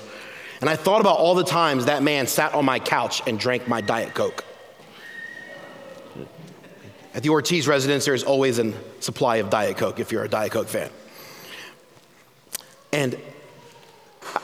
And 0.60 0.70
I 0.70 0.76
thought 0.76 1.00
about 1.00 1.18
all 1.18 1.34
the 1.34 1.44
times 1.44 1.86
that 1.86 2.02
man 2.02 2.26
sat 2.26 2.54
on 2.54 2.64
my 2.64 2.78
couch 2.78 3.22
and 3.26 3.38
drank 3.38 3.66
my 3.66 3.80
Diet 3.80 4.14
Coke. 4.14 4.44
At 7.16 7.22
the 7.22 7.30
Ortiz 7.30 7.66
residence, 7.66 8.04
there's 8.04 8.24
always 8.24 8.58
a 8.58 8.74
supply 9.00 9.36
of 9.36 9.48
Diet 9.48 9.78
Coke 9.78 9.98
if 10.00 10.12
you're 10.12 10.24
a 10.24 10.28
Diet 10.28 10.52
Coke 10.52 10.68
fan. 10.68 10.90
And 12.92 13.18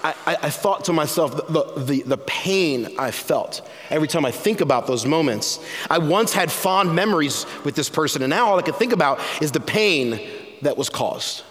I, 0.03 0.15
I, 0.25 0.37
I 0.45 0.51
thought 0.51 0.87
to 0.87 0.95
myself, 0.95 1.37
the, 1.49 1.75
the, 1.77 2.01
the 2.01 2.17
pain 2.17 2.97
I 2.99 3.11
felt 3.11 3.69
every 3.91 4.09
time 4.09 4.25
I 4.25 4.31
think 4.31 4.63
about 4.63 4.87
those 4.87 5.05
moments. 5.05 5.63
I 5.91 5.99
once 5.99 6.33
had 6.33 6.51
fond 6.51 6.95
memories 6.95 7.45
with 7.63 7.75
this 7.75 7.91
person, 7.91 8.23
and 8.23 8.31
now 8.31 8.47
all 8.47 8.59
I 8.59 8.63
can 8.63 8.73
think 8.73 8.95
about 8.95 9.21
is 9.43 9.53
the 9.53 9.61
pain 9.61 10.27
that 10.63 10.79
was 10.79 10.89
caused. 10.89 11.43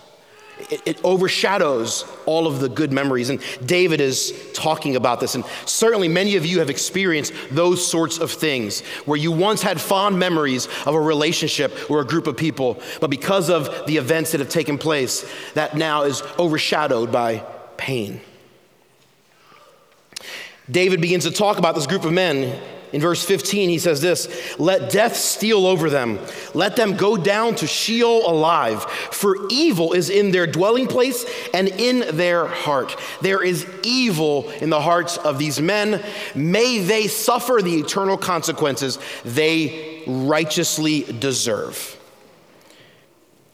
It, 0.69 0.81
it, 0.85 1.01
overshadows 1.03 2.05
all 2.25 2.47
of 2.47 2.59
the 2.59 2.69
good 2.69 2.91
memories. 2.91 3.29
And 3.29 3.41
David 3.65 4.01
is 4.01 4.51
talking 4.53 4.95
about 4.95 5.19
this. 5.19 5.35
And 5.35 5.43
certainly 5.65 6.07
many 6.07 6.35
of 6.35 6.45
you 6.45 6.59
have 6.59 6.69
experienced 6.69 7.33
those 7.51 7.85
sorts 7.85 8.17
of 8.19 8.31
things 8.31 8.81
where 9.05 9.17
you 9.17 9.31
once 9.31 9.61
had 9.61 9.79
fond 9.79 10.19
memories 10.19 10.67
of 10.85 10.95
a 10.95 11.01
relationship 11.01 11.89
or 11.89 12.01
a 12.01 12.05
group 12.05 12.27
of 12.27 12.37
people, 12.37 12.81
but 12.99 13.09
because 13.09 13.49
of 13.49 13.85
the 13.87 13.97
events 13.97 14.31
that 14.31 14.39
have 14.39 14.49
taken 14.49 14.77
place, 14.77 15.29
that 15.53 15.75
now 15.75 16.03
is 16.03 16.21
overshadowed 16.37 17.11
by 17.11 17.43
pain. 17.77 18.21
David 20.69 21.01
begins 21.01 21.25
to 21.25 21.31
talk 21.31 21.57
about 21.57 21.75
this 21.75 21.87
group 21.87 22.05
of 22.05 22.13
men. 22.13 22.61
In 22.93 22.99
verse 22.99 23.23
15, 23.23 23.69
he 23.69 23.79
says 23.79 24.01
this 24.01 24.27
Let 24.59 24.91
death 24.91 25.15
steal 25.15 25.65
over 25.65 25.89
them. 25.89 26.19
Let 26.53 26.75
them 26.75 26.97
go 26.97 27.15
down 27.15 27.55
to 27.55 27.67
Sheol 27.67 28.29
alive, 28.29 28.83
for 28.83 29.37
evil 29.49 29.93
is 29.93 30.09
in 30.09 30.31
their 30.31 30.47
dwelling 30.47 30.87
place 30.87 31.25
and 31.53 31.67
in 31.67 32.17
their 32.17 32.47
heart. 32.47 32.97
There 33.21 33.43
is 33.43 33.65
evil 33.83 34.49
in 34.51 34.69
the 34.69 34.81
hearts 34.81 35.17
of 35.17 35.37
these 35.37 35.61
men. 35.61 36.03
May 36.35 36.79
they 36.79 37.07
suffer 37.07 37.61
the 37.61 37.75
eternal 37.75 38.17
consequences 38.17 38.99
they 39.23 40.03
righteously 40.05 41.03
deserve. 41.03 41.97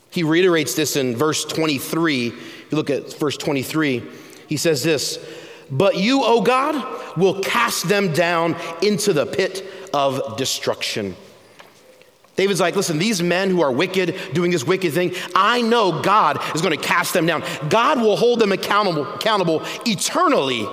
He 0.09 0.23
reiterates 0.23 0.73
this 0.73 0.95
in 0.95 1.15
verse 1.15 1.45
23. 1.45 2.27
If 2.27 2.71
you 2.71 2.75
look 2.75 2.89
at 2.89 3.13
verse 3.13 3.37
23, 3.37 4.03
he 4.47 4.57
says 4.57 4.81
this 4.81 5.19
but 5.71 5.97
you, 5.97 6.23
O 6.23 6.41
God, 6.41 7.17
will 7.17 7.41
cast 7.41 7.87
them 7.87 8.13
down 8.13 8.55
into 8.81 9.13
the 9.13 9.25
pit 9.25 9.65
of 9.93 10.37
destruction. 10.37 11.15
David's 12.35 12.59
like, 12.59 12.75
listen, 12.75 12.99
these 12.99 13.21
men 13.21 13.49
who 13.49 13.61
are 13.61 13.71
wicked, 13.71 14.15
doing 14.33 14.51
this 14.51 14.63
wicked 14.63 14.93
thing, 14.93 15.13
I 15.33 15.61
know 15.61 16.03
God 16.03 16.39
is 16.55 16.61
going 16.61 16.77
to 16.77 16.83
cast 16.83 17.13
them 17.13 17.25
down. 17.25 17.43
God 17.67 17.99
will 17.99 18.15
hold 18.15 18.39
them 18.39 18.51
accountable, 18.51 19.11
accountable 19.15 19.63
eternally 19.87 20.67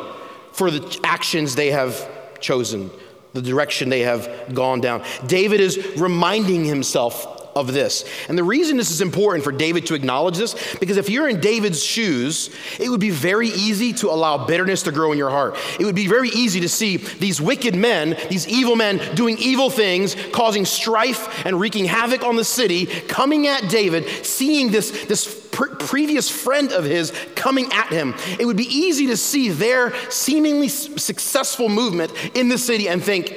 for 0.52 0.70
the 0.70 1.00
actions 1.02 1.54
they 1.54 1.70
have 1.70 2.08
chosen, 2.38 2.90
the 3.32 3.40
direction 3.40 3.88
they 3.88 4.00
have 4.00 4.52
gone 4.52 4.82
down. 4.82 5.02
David 5.26 5.60
is 5.60 5.78
reminding 5.96 6.66
himself 6.66 7.33
of 7.56 7.72
this. 7.72 8.04
And 8.28 8.36
the 8.36 8.44
reason 8.44 8.76
this 8.76 8.90
is 8.90 9.00
important 9.00 9.44
for 9.44 9.52
David 9.52 9.86
to 9.86 9.94
acknowledge 9.94 10.36
this, 10.36 10.54
because 10.78 10.96
if 10.96 11.08
you're 11.08 11.28
in 11.28 11.40
David's 11.40 11.82
shoes, 11.82 12.54
it 12.78 12.88
would 12.88 13.00
be 13.00 13.10
very 13.10 13.48
easy 13.48 13.92
to 13.94 14.10
allow 14.10 14.46
bitterness 14.46 14.82
to 14.84 14.92
grow 14.92 15.12
in 15.12 15.18
your 15.18 15.30
heart. 15.30 15.56
It 15.78 15.84
would 15.84 15.94
be 15.94 16.06
very 16.06 16.28
easy 16.30 16.60
to 16.60 16.68
see 16.68 16.96
these 16.96 17.40
wicked 17.40 17.74
men, 17.74 18.16
these 18.28 18.48
evil 18.48 18.76
men 18.76 19.00
doing 19.14 19.38
evil 19.38 19.70
things, 19.70 20.16
causing 20.32 20.64
strife 20.64 21.46
and 21.46 21.60
wreaking 21.60 21.86
havoc 21.86 22.24
on 22.24 22.36
the 22.36 22.44
city, 22.44 22.86
coming 22.86 23.46
at 23.46 23.68
David, 23.70 24.08
seeing 24.24 24.70
this, 24.70 25.04
this 25.06 25.48
pre- 25.52 25.74
previous 25.78 26.30
friend 26.30 26.72
of 26.72 26.84
his 26.84 27.12
coming 27.34 27.72
at 27.72 27.88
him. 27.88 28.14
It 28.38 28.46
would 28.46 28.56
be 28.56 28.64
easy 28.64 29.06
to 29.08 29.16
see 29.16 29.50
their 29.50 29.94
seemingly 30.10 30.68
successful 30.68 31.68
movement 31.68 32.12
in 32.34 32.48
the 32.48 32.58
city 32.58 32.88
and 32.88 33.02
think, 33.02 33.36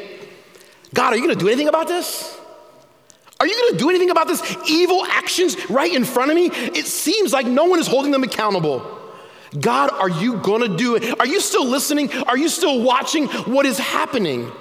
God, 0.93 1.13
are 1.13 1.17
you 1.17 1.23
going 1.23 1.38
to 1.38 1.39
do 1.39 1.47
anything 1.47 1.67
about 1.67 1.88
this? 1.88 2.37
Are 3.39 3.45
you 3.45 3.54
going 3.54 3.73
to 3.73 3.78
do 3.78 3.89
anything 3.89 4.10
about 4.10 4.28
this 4.28 4.58
evil 4.67 5.06
actions 5.06 5.69
right 5.69 5.93
in 5.93 6.04
front 6.04 6.32
of 6.32 6.36
me? 6.36 6.47
It 6.47 6.88
seems 6.88 7.32
like 7.34 7.45
no 7.45 7.65
one 7.65 7.80
is 7.80 7.88
holding 7.88 8.12
them 8.12 8.23
accountable. 8.23 8.97
God, 9.60 9.91
are 9.91 10.10
you 10.10 10.38
going 10.38 10.62
to 10.62 10.76
do 10.76 10.95
it? 10.95 11.19
Are 11.19 11.28
you 11.28 11.39
still 11.39 11.65
listening? 11.65 12.12
Are 12.23 12.38
you 12.38 12.50
still 12.50 12.82
watching 12.82 13.28
what 13.28 13.65
is 13.65 13.78
happening? 13.78 14.52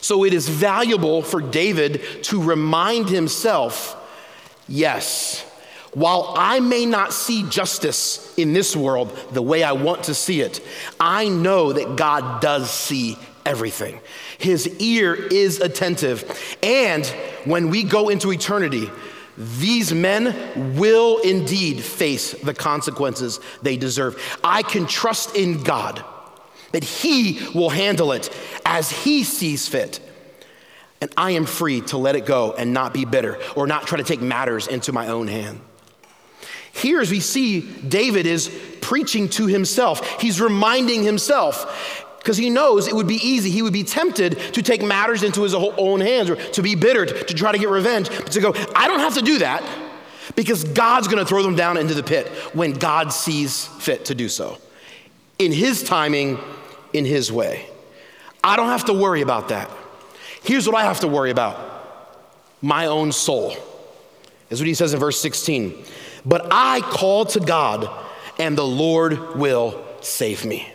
So 0.00 0.24
it 0.24 0.34
is 0.34 0.48
valuable 0.48 1.22
for 1.22 1.40
David 1.40 2.02
to 2.24 2.42
remind 2.42 3.08
himself 3.08 3.96
yes, 4.68 5.42
while 5.94 6.34
I 6.36 6.60
may 6.60 6.84
not 6.84 7.12
see 7.12 7.48
justice 7.48 8.34
in 8.36 8.52
this 8.52 8.76
world 8.76 9.16
the 9.32 9.42
way 9.42 9.62
I 9.62 9.72
want 9.72 10.04
to 10.04 10.14
see 10.14 10.40
it, 10.40 10.60
I 11.00 11.28
know 11.28 11.72
that 11.72 11.96
God 11.96 12.42
does 12.42 12.70
see 12.70 13.16
everything. 13.46 14.00
His 14.38 14.68
ear 14.80 15.14
is 15.14 15.60
attentive. 15.60 16.56
And 16.62 17.06
when 17.44 17.70
we 17.70 17.82
go 17.82 18.08
into 18.08 18.32
eternity, 18.32 18.90
these 19.36 19.92
men 19.92 20.76
will 20.76 21.18
indeed 21.18 21.82
face 21.82 22.32
the 22.32 22.54
consequences 22.54 23.40
they 23.62 23.76
deserve. 23.76 24.38
I 24.42 24.62
can 24.62 24.86
trust 24.86 25.34
in 25.36 25.62
God 25.62 26.04
that 26.72 26.84
He 26.84 27.40
will 27.54 27.70
handle 27.70 28.12
it 28.12 28.30
as 28.64 28.90
He 28.90 29.24
sees 29.24 29.68
fit. 29.68 30.00
And 31.00 31.12
I 31.16 31.32
am 31.32 31.44
free 31.44 31.80
to 31.82 31.98
let 31.98 32.16
it 32.16 32.24
go 32.24 32.52
and 32.52 32.72
not 32.72 32.94
be 32.94 33.04
bitter 33.04 33.38
or 33.56 33.66
not 33.66 33.86
try 33.86 33.98
to 33.98 34.04
take 34.04 34.22
matters 34.22 34.66
into 34.68 34.92
my 34.92 35.08
own 35.08 35.28
hand. 35.28 35.60
Here, 36.72 37.00
as 37.00 37.10
we 37.10 37.20
see, 37.20 37.60
David 37.60 38.26
is 38.26 38.50
preaching 38.80 39.28
to 39.30 39.46
himself. 39.46 40.20
He's 40.20 40.40
reminding 40.40 41.04
himself 41.04 42.03
because 42.24 42.38
he 42.38 42.48
knows 42.48 42.88
it 42.88 42.96
would 42.96 43.06
be 43.06 43.16
easy. 43.16 43.50
He 43.50 43.60
would 43.60 43.74
be 43.74 43.84
tempted 43.84 44.38
to 44.54 44.62
take 44.62 44.82
matters 44.82 45.22
into 45.22 45.42
his 45.42 45.52
own 45.52 46.00
hands 46.00 46.30
or 46.30 46.36
to 46.36 46.62
be 46.62 46.74
bitter, 46.74 47.04
to 47.04 47.34
try 47.34 47.52
to 47.52 47.58
get 47.58 47.68
revenge, 47.68 48.08
but 48.08 48.32
to 48.32 48.40
go, 48.40 48.54
I 48.74 48.88
don't 48.88 49.00
have 49.00 49.12
to 49.16 49.20
do 49.20 49.40
that 49.40 49.62
because 50.34 50.64
God's 50.64 51.06
going 51.06 51.18
to 51.18 51.26
throw 51.26 51.42
them 51.42 51.54
down 51.54 51.76
into 51.76 51.92
the 51.92 52.02
pit 52.02 52.28
when 52.54 52.72
God 52.72 53.12
sees 53.12 53.66
fit 53.66 54.06
to 54.06 54.14
do 54.14 54.30
so. 54.30 54.56
In 55.38 55.52
his 55.52 55.82
timing, 55.82 56.38
in 56.94 57.04
his 57.04 57.30
way. 57.30 57.68
I 58.42 58.56
don't 58.56 58.68
have 58.68 58.86
to 58.86 58.94
worry 58.94 59.20
about 59.20 59.50
that. 59.50 59.70
Here's 60.42 60.66
what 60.66 60.76
I 60.76 60.84
have 60.84 61.00
to 61.00 61.08
worry 61.08 61.30
about 61.30 61.58
my 62.62 62.86
own 62.86 63.12
soul. 63.12 63.54
Is 64.48 64.60
what 64.60 64.66
he 64.66 64.72
says 64.72 64.94
in 64.94 65.00
verse 65.00 65.20
16. 65.20 65.84
But 66.24 66.46
I 66.50 66.80
call 66.80 67.26
to 67.26 67.40
God, 67.40 67.90
and 68.38 68.56
the 68.56 68.66
Lord 68.66 69.36
will 69.36 69.84
save 70.00 70.46
me. 70.46 70.70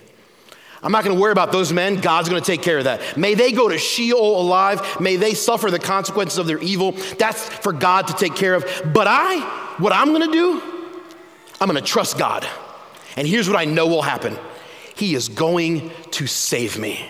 I'm 0.81 0.91
not 0.91 1.03
going 1.03 1.15
to 1.15 1.21
worry 1.21 1.33
about 1.33 1.51
those 1.51 1.73
men. 1.73 1.97
God's 1.97 2.29
going 2.29 2.41
to 2.41 2.45
take 2.45 2.61
care 2.61 2.77
of 2.77 2.85
that. 2.85 3.17
May 3.17 3.33
they 3.33 3.51
go 3.51 3.67
to 3.67 3.77
Sheol 3.77 4.39
alive. 4.39 4.99
May 5.01 5.17
they 5.17 5.33
suffer 5.33 5.69
the 5.69 5.79
consequences 5.79 6.37
of 6.37 6.47
their 6.47 6.59
evil. 6.59 6.93
That's 7.17 7.43
for 7.43 7.73
God 7.73 8.07
to 8.07 8.13
take 8.13 8.35
care 8.35 8.53
of. 8.53 8.65
But 8.93 9.07
I, 9.09 9.39
what 9.77 9.91
I'm 9.91 10.09
going 10.09 10.25
to 10.25 10.31
do, 10.31 10.61
I'm 11.59 11.69
going 11.69 11.81
to 11.81 11.87
trust 11.87 12.17
God. 12.17 12.47
And 13.17 13.27
here's 13.27 13.49
what 13.49 13.57
I 13.57 13.65
know 13.65 13.87
will 13.87 14.01
happen 14.01 14.37
He 14.95 15.15
is 15.15 15.27
going 15.27 15.91
to 16.11 16.27
save 16.27 16.79
me. 16.79 17.05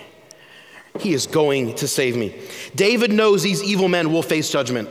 He 0.99 1.13
is 1.13 1.27
going 1.27 1.75
to 1.75 1.87
save 1.87 2.17
me. 2.17 2.35
David 2.73 3.13
knows 3.13 3.43
these 3.43 3.63
evil 3.63 3.87
men 3.87 4.11
will 4.11 4.23
face 4.23 4.49
judgment, 4.51 4.89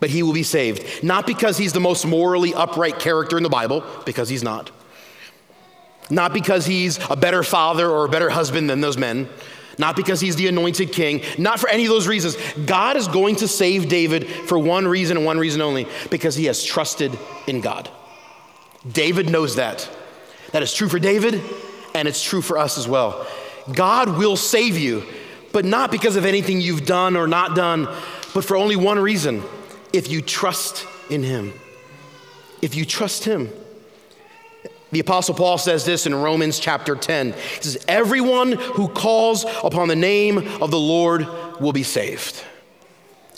but 0.00 0.08
he 0.08 0.22
will 0.22 0.32
be 0.32 0.42
saved. 0.42 1.04
Not 1.04 1.26
because 1.26 1.58
he's 1.58 1.74
the 1.74 1.80
most 1.80 2.06
morally 2.06 2.54
upright 2.54 2.98
character 2.98 3.36
in 3.36 3.42
the 3.42 3.50
Bible, 3.50 3.84
because 4.06 4.30
he's 4.30 4.42
not 4.42 4.70
not 6.12 6.34
because 6.34 6.66
he's 6.66 7.00
a 7.08 7.16
better 7.16 7.42
father 7.42 7.88
or 7.88 8.04
a 8.04 8.08
better 8.08 8.28
husband 8.28 8.68
than 8.68 8.82
those 8.82 8.98
men, 8.98 9.28
not 9.78 9.96
because 9.96 10.20
he's 10.20 10.36
the 10.36 10.46
anointed 10.46 10.92
king, 10.92 11.22
not 11.38 11.58
for 11.58 11.70
any 11.70 11.84
of 11.84 11.88
those 11.88 12.06
reasons. 12.06 12.36
God 12.66 12.98
is 12.98 13.08
going 13.08 13.36
to 13.36 13.48
save 13.48 13.88
David 13.88 14.26
for 14.28 14.58
one 14.58 14.86
reason 14.86 15.16
and 15.16 15.24
one 15.24 15.38
reason 15.38 15.62
only 15.62 15.86
because 16.10 16.34
he 16.34 16.44
has 16.44 16.62
trusted 16.62 17.18
in 17.46 17.62
God. 17.62 17.88
David 18.90 19.30
knows 19.30 19.56
that. 19.56 19.88
That 20.52 20.62
is 20.62 20.74
true 20.74 20.88
for 20.88 20.98
David 20.98 21.40
and 21.94 22.06
it's 22.06 22.22
true 22.22 22.42
for 22.42 22.58
us 22.58 22.76
as 22.76 22.86
well. 22.86 23.26
God 23.72 24.18
will 24.18 24.36
save 24.36 24.76
you, 24.76 25.04
but 25.50 25.64
not 25.64 25.90
because 25.90 26.16
of 26.16 26.26
anything 26.26 26.60
you've 26.60 26.84
done 26.84 27.16
or 27.16 27.26
not 27.26 27.56
done, 27.56 27.88
but 28.34 28.44
for 28.44 28.56
only 28.56 28.76
one 28.76 28.98
reason 28.98 29.42
if 29.94 30.10
you 30.10 30.20
trust 30.20 30.86
in 31.08 31.22
him. 31.22 31.54
If 32.60 32.74
you 32.74 32.84
trust 32.84 33.24
him. 33.24 33.50
The 34.92 35.00
Apostle 35.00 35.34
Paul 35.34 35.56
says 35.56 35.86
this 35.86 36.06
in 36.06 36.14
Romans 36.14 36.58
chapter 36.58 36.94
10. 36.94 37.32
He 37.32 37.62
says, 37.62 37.84
Everyone 37.88 38.52
who 38.52 38.88
calls 38.88 39.44
upon 39.64 39.88
the 39.88 39.96
name 39.96 40.38
of 40.62 40.70
the 40.70 40.78
Lord 40.78 41.26
will 41.60 41.72
be 41.72 41.82
saved. 41.82 42.44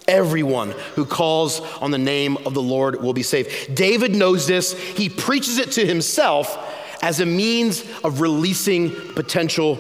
Everyone 0.08 0.72
who 0.96 1.06
calls 1.06 1.60
on 1.80 1.92
the 1.92 1.98
name 1.98 2.36
of 2.38 2.54
the 2.54 2.60
Lord 2.60 3.00
will 3.00 3.14
be 3.14 3.22
saved. 3.22 3.74
David 3.74 4.14
knows 4.14 4.48
this. 4.48 4.78
He 4.78 5.08
preaches 5.08 5.58
it 5.58 5.72
to 5.72 5.86
himself 5.86 6.58
as 7.02 7.20
a 7.20 7.26
means 7.26 7.84
of 8.02 8.20
releasing 8.20 8.90
potential 9.14 9.78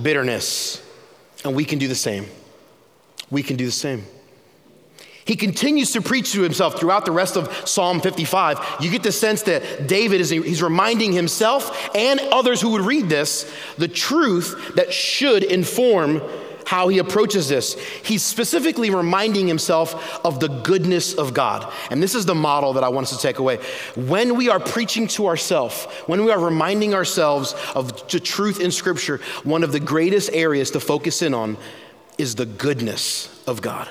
bitterness. 0.00 0.80
And 1.44 1.56
we 1.56 1.64
can 1.64 1.80
do 1.80 1.88
the 1.88 1.94
same. 1.96 2.26
We 3.30 3.42
can 3.42 3.56
do 3.56 3.66
the 3.66 3.72
same. 3.72 4.04
He 5.26 5.34
continues 5.34 5.92
to 5.92 6.00
preach 6.00 6.32
to 6.32 6.42
himself 6.42 6.78
throughout 6.78 7.04
the 7.04 7.10
rest 7.10 7.36
of 7.36 7.68
Psalm 7.68 8.00
55. 8.00 8.76
You 8.80 8.90
get 8.90 9.02
the 9.02 9.12
sense 9.12 9.42
that 9.42 9.88
David 9.88 10.20
is 10.20 10.30
he's 10.30 10.62
reminding 10.62 11.12
himself 11.12 11.94
and 11.96 12.20
others 12.32 12.60
who 12.60 12.70
would 12.70 12.82
read 12.82 13.08
this 13.08 13.52
the 13.76 13.88
truth 13.88 14.74
that 14.76 14.92
should 14.92 15.42
inform 15.42 16.22
how 16.66 16.88
he 16.88 16.98
approaches 16.98 17.48
this. 17.48 17.74
He's 18.02 18.22
specifically 18.22 18.90
reminding 18.90 19.46
himself 19.46 20.20
of 20.24 20.40
the 20.40 20.48
goodness 20.48 21.14
of 21.14 21.32
God. 21.32 21.72
And 21.90 22.02
this 22.02 22.14
is 22.14 22.26
the 22.26 22.34
model 22.34 22.72
that 22.74 22.84
I 22.84 22.88
want 22.88 23.06
us 23.06 23.16
to 23.16 23.22
take 23.22 23.38
away. 23.38 23.58
When 23.94 24.36
we 24.36 24.48
are 24.48 24.58
preaching 24.60 25.06
to 25.08 25.28
ourselves, 25.28 25.84
when 26.06 26.24
we 26.24 26.32
are 26.32 26.40
reminding 26.40 26.92
ourselves 26.92 27.54
of 27.74 28.08
the 28.10 28.20
truth 28.20 28.60
in 28.60 28.72
Scripture, 28.72 29.18
one 29.44 29.62
of 29.62 29.70
the 29.70 29.80
greatest 29.80 30.30
areas 30.32 30.72
to 30.72 30.80
focus 30.80 31.22
in 31.22 31.34
on 31.34 31.56
is 32.18 32.34
the 32.34 32.46
goodness 32.46 33.42
of 33.46 33.62
God. 33.62 33.88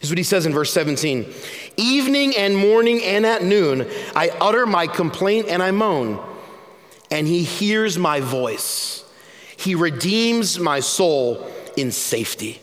Here's 0.00 0.10
what 0.10 0.18
he 0.18 0.24
says 0.24 0.46
in 0.46 0.54
verse 0.54 0.72
17 0.72 1.30
Evening 1.76 2.34
and 2.36 2.56
morning 2.56 3.02
and 3.02 3.26
at 3.26 3.44
noon, 3.44 3.86
I 4.16 4.30
utter 4.40 4.64
my 4.66 4.86
complaint 4.86 5.48
and 5.48 5.62
I 5.62 5.70
moan, 5.70 6.18
and 7.10 7.26
he 7.26 7.44
hears 7.44 7.98
my 7.98 8.20
voice. 8.20 9.04
He 9.58 9.74
redeems 9.74 10.58
my 10.58 10.80
soul 10.80 11.46
in 11.76 11.92
safety. 11.92 12.60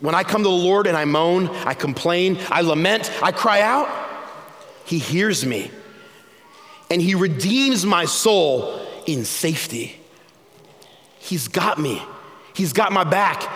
When 0.00 0.16
I 0.16 0.24
come 0.24 0.42
to 0.42 0.48
the 0.48 0.54
Lord 0.54 0.88
and 0.88 0.96
I 0.96 1.04
moan, 1.04 1.48
I 1.48 1.74
complain, 1.74 2.38
I 2.48 2.62
lament, 2.62 3.12
I 3.22 3.30
cry 3.30 3.60
out, 3.60 3.88
he 4.84 4.98
hears 4.98 5.46
me. 5.46 5.70
And 6.90 7.00
he 7.00 7.14
redeems 7.14 7.86
my 7.86 8.04
soul 8.06 8.84
in 9.06 9.24
safety. 9.24 9.96
He's 11.18 11.46
got 11.46 11.78
me. 11.78 12.02
He's 12.54 12.72
got 12.72 12.90
my 12.90 13.04
back. 13.04 13.48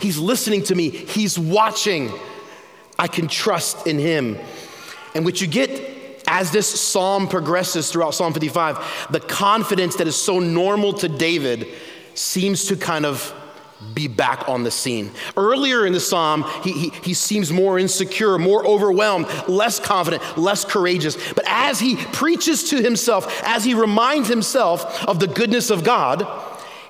He's 0.00 0.18
listening 0.18 0.64
to 0.64 0.74
me. 0.74 0.90
He's 0.90 1.38
watching. 1.38 2.12
I 2.98 3.08
can 3.08 3.28
trust 3.28 3.86
in 3.86 3.98
him. 3.98 4.38
And 5.14 5.24
what 5.24 5.40
you 5.40 5.46
get 5.46 6.22
as 6.26 6.50
this 6.50 6.68
psalm 6.68 7.28
progresses 7.28 7.90
throughout 7.90 8.14
Psalm 8.14 8.32
55, 8.32 9.08
the 9.10 9.20
confidence 9.20 9.96
that 9.96 10.06
is 10.06 10.16
so 10.16 10.38
normal 10.38 10.92
to 10.94 11.08
David 11.08 11.68
seems 12.14 12.66
to 12.66 12.76
kind 12.76 13.04
of 13.04 13.34
be 13.92 14.08
back 14.08 14.48
on 14.48 14.62
the 14.62 14.70
scene. 14.70 15.10
Earlier 15.36 15.84
in 15.84 15.92
the 15.92 16.00
psalm, 16.00 16.44
he, 16.62 16.72
he, 16.72 16.88
he, 17.02 17.14
seems 17.14 17.52
more 17.52 17.78
insecure, 17.78 18.38
more 18.38 18.66
overwhelmed, 18.66 19.26
less 19.46 19.78
confident, 19.78 20.22
less 20.38 20.64
courageous. 20.64 21.18
But 21.34 21.44
as 21.46 21.80
he 21.80 21.96
preaches 21.96 22.70
to 22.70 22.80
himself, 22.80 23.42
as 23.44 23.64
he 23.64 23.74
reminds 23.74 24.28
himself 24.28 25.06
of 25.06 25.20
the 25.20 25.26
goodness 25.26 25.70
of 25.70 25.84
God, 25.84 26.26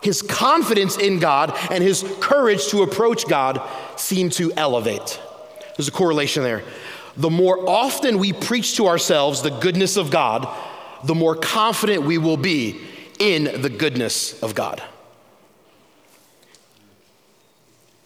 his 0.03 0.23
confidence 0.23 0.97
in 0.99 1.19
God 1.19 1.57
and 1.71 1.83
his 1.83 2.05
courage 2.21 2.69
to 2.69 2.83
approach 2.83 3.27
God 3.27 3.61
seem 3.97 4.31
to 4.31 4.53
elevate. 4.57 5.19
There's 5.77 5.89
a 5.89 5.93
correlation 5.93 6.43
there. 6.43 6.63
The 7.17 7.31
more 7.31 7.69
often 7.69 8.19
we 8.19 8.33
preach 8.33 8.77
to 8.77 8.87
ourselves 8.87 9.43
the 9.43 9.51
goodness 9.51 9.97
of 9.97 10.11
God, 10.11 10.49
the 11.05 11.15
more 11.15 11.37
confident 11.37 12.03
we 12.03 12.19
will 12.19 12.37
be 12.37 12.81
in 13.19 13.63
the 13.63 13.71
goodness 13.71 14.43
of 14.43 14.55
God. 14.55 14.83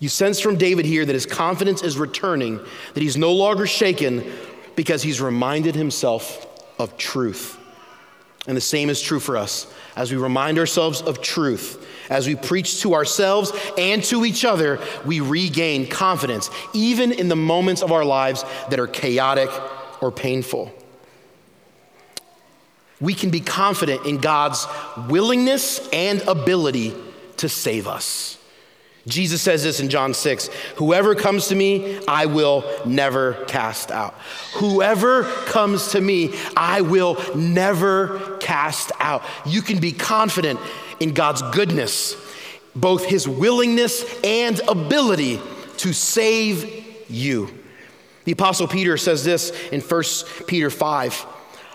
You 0.00 0.08
sense 0.08 0.38
from 0.38 0.56
David 0.56 0.84
here 0.84 1.04
that 1.04 1.12
his 1.12 1.26
confidence 1.26 1.82
is 1.82 1.98
returning, 1.98 2.60
that 2.94 3.02
he's 3.02 3.16
no 3.16 3.32
longer 3.32 3.66
shaken 3.66 4.30
because 4.76 5.02
he's 5.02 5.20
reminded 5.20 5.74
himself 5.74 6.46
of 6.78 6.96
truth. 6.96 7.58
And 8.46 8.56
the 8.56 8.62
same 8.62 8.90
is 8.90 9.00
true 9.00 9.18
for 9.18 9.36
us. 9.36 9.72
As 9.96 10.12
we 10.12 10.16
remind 10.16 10.58
ourselves 10.58 11.02
of 11.02 11.20
truth, 11.20 11.84
as 12.10 12.26
we 12.26 12.34
preach 12.34 12.80
to 12.82 12.94
ourselves 12.94 13.52
and 13.76 14.02
to 14.04 14.24
each 14.24 14.44
other, 14.44 14.80
we 15.04 15.20
regain 15.20 15.86
confidence, 15.86 16.50
even 16.72 17.12
in 17.12 17.28
the 17.28 17.36
moments 17.36 17.82
of 17.82 17.92
our 17.92 18.04
lives 18.04 18.44
that 18.70 18.78
are 18.78 18.86
chaotic 18.86 19.50
or 20.00 20.10
painful. 20.10 20.72
We 23.00 23.14
can 23.14 23.30
be 23.30 23.40
confident 23.40 24.06
in 24.06 24.18
God's 24.18 24.66
willingness 25.08 25.88
and 25.92 26.20
ability 26.22 26.94
to 27.36 27.48
save 27.48 27.86
us. 27.86 28.38
Jesus 29.06 29.40
says 29.40 29.62
this 29.62 29.80
in 29.80 29.88
John 29.88 30.12
6 30.14 30.48
Whoever 30.76 31.14
comes 31.14 31.48
to 31.48 31.54
me, 31.54 31.98
I 32.06 32.26
will 32.26 32.64
never 32.84 33.32
cast 33.46 33.90
out. 33.90 34.14
Whoever 34.54 35.24
comes 35.46 35.92
to 35.92 36.00
me, 36.00 36.34
I 36.56 36.82
will 36.82 37.16
never 37.34 38.36
cast 38.38 38.92
out. 39.00 39.22
You 39.46 39.62
can 39.62 39.78
be 39.78 39.92
confident 39.92 40.60
in 41.00 41.14
God's 41.14 41.42
goodness, 41.42 42.16
both 42.74 43.04
his 43.04 43.28
willingness 43.28 44.04
and 44.22 44.60
ability 44.68 45.40
to 45.78 45.92
save 45.92 47.10
you. 47.10 47.50
The 48.24 48.32
Apostle 48.32 48.68
Peter 48.68 48.96
says 48.96 49.24
this 49.24 49.50
in 49.70 49.80
1 49.80 50.02
Peter 50.46 50.70
5. 50.70 51.26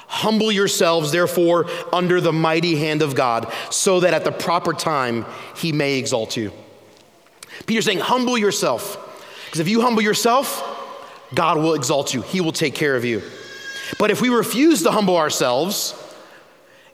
Humble 0.08 0.52
yourselves, 0.52 1.12
therefore, 1.12 1.68
under 1.92 2.22
the 2.22 2.34
mighty 2.34 2.76
hand 2.76 3.02
of 3.02 3.16
God, 3.16 3.52
so 3.72 4.02
that 4.02 4.14
at 4.14 4.24
the 4.24 4.32
proper 4.32 4.74
time 4.74 5.26
he 5.56 5.72
may 5.72 5.98
exalt 5.98 6.38
you. 6.38 6.52
Peter's 7.66 7.86
saying, 7.86 8.00
humble 8.00 8.38
yourself. 8.38 9.00
Because 9.46 9.60
if 9.60 9.68
you 9.68 9.82
humble 9.82 10.02
yourself, 10.02 10.62
God 11.34 11.58
will 11.58 11.74
exalt 11.74 12.14
you, 12.14 12.22
He 12.22 12.42
will 12.42 12.52
take 12.52 12.76
care 12.76 12.96
of 12.96 13.06
you. 13.06 13.22
But 14.00 14.12
if 14.12 14.22
we 14.22 14.30
refuse 14.30 14.84
to 14.84 14.92
humble 14.92 15.18
ourselves, 15.18 15.94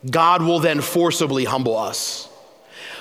God 0.08 0.42
will 0.42 0.60
then 0.60 0.82
forcibly 0.82 1.46
humble 1.46 1.78
us. 1.78 2.30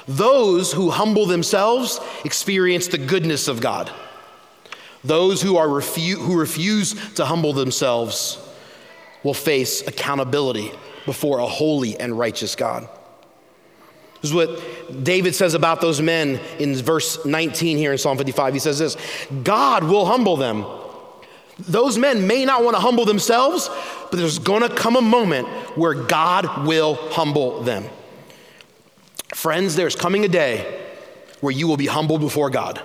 Those 0.06 0.72
who 0.72 0.90
humble 0.90 1.26
themselves 1.26 2.00
experience 2.24 2.88
the 2.88 2.98
goodness 2.98 3.46
of 3.46 3.60
God. 3.60 3.92
Those 5.04 5.42
who, 5.42 5.56
are 5.56 5.68
refu- 5.68 6.16
who 6.16 6.38
refuse 6.38 6.94
to 7.14 7.24
humble 7.26 7.52
themselves 7.52 8.38
will 9.22 9.34
face 9.34 9.86
accountability 9.86 10.72
before 11.04 11.38
a 11.38 11.46
holy 11.46 11.98
and 11.98 12.18
righteous 12.18 12.56
God. 12.56 12.88
This 14.20 14.30
is 14.30 14.34
what 14.34 15.04
David 15.04 15.34
says 15.34 15.54
about 15.54 15.80
those 15.80 16.00
men 16.00 16.40
in 16.58 16.74
verse 16.74 17.24
19 17.24 17.78
here 17.78 17.92
in 17.92 17.98
Psalm 17.98 18.18
55. 18.18 18.54
He 18.54 18.60
says 18.60 18.78
this 18.78 18.96
God 19.44 19.84
will 19.84 20.06
humble 20.06 20.36
them. 20.36 20.64
Those 21.58 21.98
men 21.98 22.26
may 22.26 22.44
not 22.44 22.62
want 22.62 22.76
to 22.76 22.80
humble 22.80 23.04
themselves, 23.04 23.68
but 24.10 24.16
there's 24.16 24.38
going 24.38 24.62
to 24.62 24.74
come 24.74 24.96
a 24.96 25.02
moment 25.02 25.48
where 25.76 25.94
God 25.94 26.66
will 26.66 26.94
humble 26.94 27.62
them. 27.62 27.84
Friends, 29.34 29.74
there's 29.74 29.96
coming 29.96 30.24
a 30.24 30.28
day 30.28 30.82
where 31.40 31.52
you 31.52 31.66
will 31.66 31.76
be 31.76 31.86
humbled 31.86 32.20
before 32.20 32.50
God. 32.50 32.80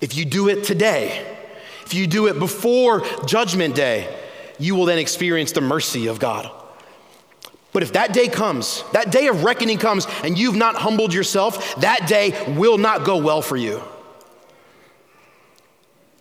If 0.00 0.16
you 0.16 0.24
do 0.24 0.48
it 0.48 0.64
today, 0.64 1.36
if 1.84 1.94
you 1.94 2.06
do 2.06 2.26
it 2.26 2.38
before 2.38 3.02
Judgment 3.26 3.74
Day, 3.74 4.14
you 4.58 4.74
will 4.74 4.84
then 4.84 4.98
experience 4.98 5.52
the 5.52 5.60
mercy 5.60 6.06
of 6.06 6.18
God. 6.18 6.50
But 7.72 7.82
if 7.82 7.92
that 7.92 8.12
day 8.14 8.28
comes, 8.28 8.84
that 8.92 9.10
day 9.10 9.26
of 9.28 9.44
reckoning 9.44 9.78
comes, 9.78 10.06
and 10.22 10.38
you've 10.38 10.56
not 10.56 10.76
humbled 10.76 11.12
yourself, 11.12 11.76
that 11.80 12.08
day 12.08 12.54
will 12.56 12.78
not 12.78 13.04
go 13.04 13.18
well 13.18 13.42
for 13.42 13.56
you. 13.56 13.82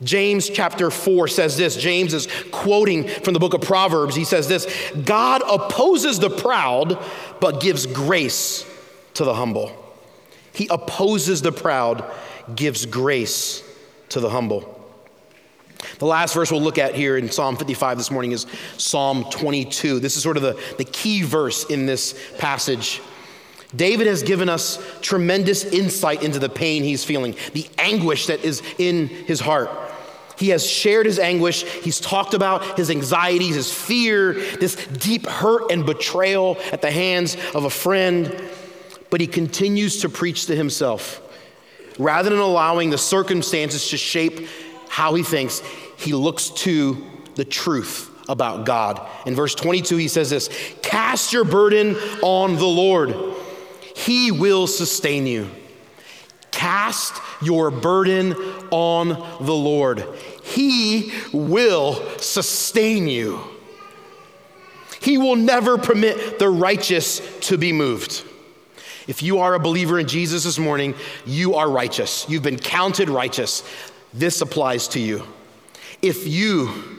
James 0.03 0.49
chapter 0.49 0.91
4 0.91 1.27
says 1.27 1.55
this. 1.55 1.77
James 1.77 2.13
is 2.13 2.27
quoting 2.51 3.07
from 3.07 3.33
the 3.33 3.39
book 3.39 3.53
of 3.53 3.61
Proverbs. 3.61 4.15
He 4.15 4.25
says 4.25 4.47
this 4.47 4.67
God 5.05 5.41
opposes 5.47 6.19
the 6.19 6.29
proud, 6.29 6.99
but 7.39 7.61
gives 7.61 7.85
grace 7.85 8.65
to 9.13 9.23
the 9.23 9.33
humble. 9.33 9.71
He 10.53 10.67
opposes 10.69 11.41
the 11.41 11.51
proud, 11.51 12.03
gives 12.55 12.85
grace 12.85 13.63
to 14.09 14.19
the 14.19 14.29
humble. 14.29 14.71
The 15.99 16.05
last 16.05 16.33
verse 16.33 16.51
we'll 16.51 16.61
look 16.61 16.77
at 16.77 16.95
here 16.95 17.17
in 17.17 17.29
Psalm 17.29 17.55
55 17.55 17.97
this 17.97 18.11
morning 18.11 18.31
is 18.31 18.45
Psalm 18.77 19.25
22. 19.29 19.99
This 19.99 20.17
is 20.17 20.23
sort 20.23 20.37
of 20.37 20.43
the, 20.43 20.59
the 20.77 20.83
key 20.83 21.21
verse 21.21 21.65
in 21.65 21.85
this 21.85 22.17
passage. 22.37 23.01
David 23.75 24.07
has 24.07 24.23
given 24.23 24.49
us 24.49 24.79
tremendous 25.01 25.65
insight 25.65 26.23
into 26.23 26.39
the 26.39 26.49
pain 26.49 26.83
he's 26.83 27.03
feeling, 27.03 27.35
the 27.53 27.67
anguish 27.77 28.27
that 28.27 28.43
is 28.43 28.61
in 28.77 29.07
his 29.07 29.39
heart. 29.39 29.69
He 30.37 30.49
has 30.49 30.69
shared 30.69 31.05
his 31.05 31.19
anguish. 31.19 31.63
He's 31.63 31.99
talked 31.99 32.33
about 32.33 32.77
his 32.77 32.89
anxieties, 32.89 33.55
his 33.55 33.73
fear, 33.73 34.33
this 34.33 34.75
deep 34.87 35.25
hurt 35.25 35.71
and 35.71 35.85
betrayal 35.85 36.57
at 36.71 36.81
the 36.81 36.91
hands 36.91 37.37
of 37.53 37.65
a 37.65 37.69
friend. 37.69 38.49
But 39.09 39.21
he 39.21 39.27
continues 39.27 40.01
to 40.01 40.09
preach 40.09 40.47
to 40.47 40.55
himself. 40.55 41.21
Rather 41.97 42.29
than 42.29 42.39
allowing 42.39 42.89
the 42.89 42.97
circumstances 42.97 43.89
to 43.89 43.97
shape 43.97 44.47
how 44.89 45.13
he 45.13 45.23
thinks, 45.23 45.61
he 45.97 46.13
looks 46.13 46.49
to 46.49 47.03
the 47.35 47.45
truth 47.45 48.11
about 48.27 48.65
God. 48.65 49.07
In 49.25 49.35
verse 49.35 49.55
22, 49.55 49.97
he 49.97 50.07
says 50.07 50.29
this 50.29 50.49
Cast 50.81 51.31
your 51.31 51.45
burden 51.45 51.95
on 52.21 52.55
the 52.55 52.65
Lord, 52.65 53.15
he 53.95 54.31
will 54.31 54.67
sustain 54.67 55.27
you. 55.27 55.49
Cast 56.65 57.21
your 57.43 57.69
burden 57.69 58.33
on 58.71 59.09
the 59.09 59.53
Lord, 59.53 60.03
He 60.41 61.11
will 61.31 62.17
sustain 62.17 63.07
you. 63.07 63.39
He 64.99 65.19
will 65.19 65.35
never 65.35 65.77
permit 65.77 66.39
the 66.39 66.49
righteous 66.49 67.21
to 67.41 67.59
be 67.59 67.71
moved. 67.71 68.23
If 69.05 69.21
you 69.21 69.37
are 69.37 69.53
a 69.53 69.59
believer 69.59 69.99
in 69.99 70.07
Jesus 70.07 70.43
this 70.43 70.57
morning, 70.57 70.95
you 71.23 71.53
are 71.53 71.69
righteous. 71.69 72.27
You've 72.27 72.41
been 72.41 72.57
counted 72.57 73.09
righteous. 73.09 73.61
This 74.11 74.41
applies 74.41 74.87
to 74.87 74.99
you. 74.99 75.21
If 76.01 76.25
you 76.27 76.94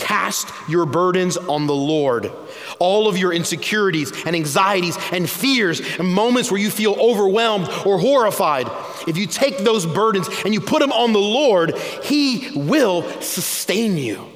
cast 0.00 0.48
your 0.68 0.86
burdens 0.86 1.36
on 1.36 1.66
the 1.66 1.74
Lord, 1.74 2.32
all 2.78 3.08
of 3.08 3.18
your 3.18 3.32
insecurities 3.32 4.12
and 4.24 4.34
anxieties 4.34 4.96
and 5.12 5.28
fears 5.28 5.80
and 5.98 6.08
moments 6.08 6.50
where 6.50 6.60
you 6.60 6.70
feel 6.70 6.94
overwhelmed 6.94 7.68
or 7.86 7.98
horrified, 7.98 8.70
if 9.06 9.16
you 9.16 9.26
take 9.26 9.58
those 9.58 9.86
burdens 9.86 10.28
and 10.44 10.54
you 10.54 10.60
put 10.60 10.80
them 10.80 10.92
on 10.92 11.12
the 11.12 11.18
Lord, 11.18 11.76
He 12.02 12.50
will 12.54 13.02
sustain 13.20 13.96
you. 13.96 14.26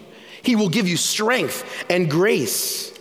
He 0.43 0.57
will 0.57 0.69
give 0.69 0.87
you 0.87 0.97
strength 0.97 1.85
and 1.89 2.11
grace. 2.11 2.93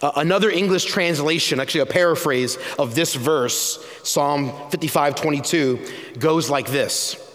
Uh, 0.00 0.12
another 0.16 0.50
English 0.50 0.84
translation, 0.84 1.60
actually 1.60 1.80
a 1.80 1.86
paraphrase 1.86 2.58
of 2.78 2.94
this 2.94 3.14
verse, 3.14 3.84
Psalm 4.02 4.52
55 4.70 5.14
22, 5.14 5.86
goes 6.18 6.50
like 6.50 6.66
this 6.66 7.31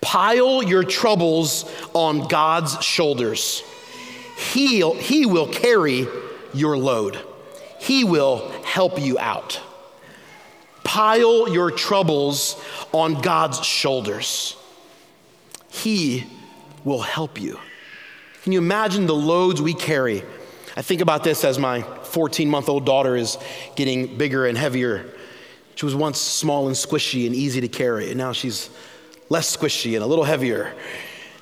Pile 0.00 0.62
your 0.62 0.84
troubles 0.84 1.70
on 1.94 2.28
God's 2.28 2.82
shoulders. 2.82 3.62
He'll, 4.52 4.94
he 4.94 5.26
will 5.26 5.46
carry 5.46 6.06
your 6.54 6.76
load, 6.76 7.18
He 7.78 8.04
will 8.04 8.50
help 8.64 9.00
you 9.00 9.18
out. 9.18 9.60
Pile 10.82 11.52
your 11.52 11.70
troubles 11.70 12.60
on 12.92 13.20
God's 13.20 13.64
shoulders. 13.64 14.56
He 15.68 16.26
will 16.82 17.02
help 17.02 17.40
you. 17.40 17.60
Can 18.42 18.52
you 18.52 18.58
imagine 18.58 19.06
the 19.06 19.14
loads 19.14 19.62
we 19.62 19.74
carry? 19.74 20.24
I 20.76 20.82
think 20.82 21.00
about 21.00 21.22
this 21.22 21.44
as 21.44 21.58
my 21.58 21.82
14 21.82 22.48
month 22.48 22.68
old 22.68 22.86
daughter 22.86 23.14
is 23.14 23.38
getting 23.76 24.16
bigger 24.16 24.46
and 24.46 24.56
heavier. 24.58 25.12
She 25.74 25.84
was 25.84 25.94
once 25.94 26.18
small 26.18 26.66
and 26.66 26.74
squishy 26.74 27.26
and 27.26 27.34
easy 27.34 27.60
to 27.60 27.68
carry, 27.68 28.08
and 28.08 28.18
now 28.18 28.32
she's 28.32 28.70
less 29.30 29.56
squishy 29.56 29.94
and 29.94 30.04
a 30.04 30.06
little 30.06 30.24
heavier. 30.24 30.74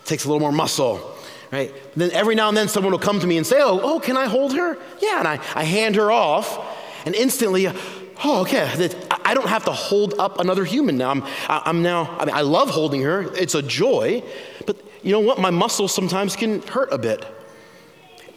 Takes 0.04 0.24
a 0.24 0.28
little 0.28 0.40
more 0.40 0.52
muscle, 0.52 1.16
right? 1.50 1.74
then 1.96 2.12
every 2.12 2.36
now 2.36 2.46
and 2.48 2.56
then 2.56 2.68
someone 2.68 2.92
will 2.92 3.00
come 3.00 3.18
to 3.18 3.26
me 3.26 3.36
and 3.36 3.46
say, 3.46 3.60
Oh, 3.60 3.80
oh, 3.82 3.98
can 3.98 4.16
I 4.16 4.26
hold 4.26 4.54
her? 4.54 4.78
Yeah, 5.00 5.18
and 5.18 5.26
I, 5.26 5.40
I 5.56 5.64
hand 5.64 5.96
her 5.96 6.12
off, 6.12 7.04
and 7.04 7.14
instantly, 7.14 7.66
oh, 7.66 8.42
okay, 8.42 8.90
I 9.24 9.34
don't 9.34 9.48
have 9.48 9.64
to 9.64 9.72
hold 9.72 10.14
up 10.18 10.38
another 10.38 10.64
human 10.64 10.96
now. 10.96 11.10
I'm, 11.10 11.24
I'm 11.48 11.82
now, 11.82 12.16
I 12.18 12.24
mean, 12.24 12.34
I 12.34 12.42
love 12.42 12.70
holding 12.70 13.02
her, 13.02 13.22
it's 13.34 13.54
a 13.54 13.62
joy, 13.62 14.22
but 14.66 14.76
you 15.02 15.12
know 15.12 15.20
what? 15.20 15.40
My 15.40 15.50
muscles 15.50 15.94
sometimes 15.94 16.36
can 16.36 16.62
hurt 16.62 16.92
a 16.92 16.98
bit. 16.98 17.24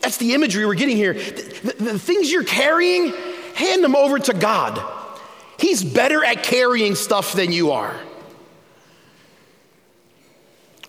That's 0.01 0.17
the 0.17 0.33
imagery 0.33 0.65
we're 0.65 0.73
getting 0.73 0.97
here. 0.97 1.13
The, 1.13 1.59
the, 1.63 1.83
the, 1.83 1.99
things 1.99 2.31
you're 2.31 2.43
carrying, 2.43 3.13
hand 3.53 3.83
them 3.83 3.95
over 3.95 4.17
to 4.17 4.33
God. 4.33 4.81
He's 5.59 5.83
better 5.83 6.23
at 6.23 6.41
carrying 6.41 6.95
stuff 6.95 7.33
than 7.33 7.51
you 7.51 7.71
are. 7.71 7.95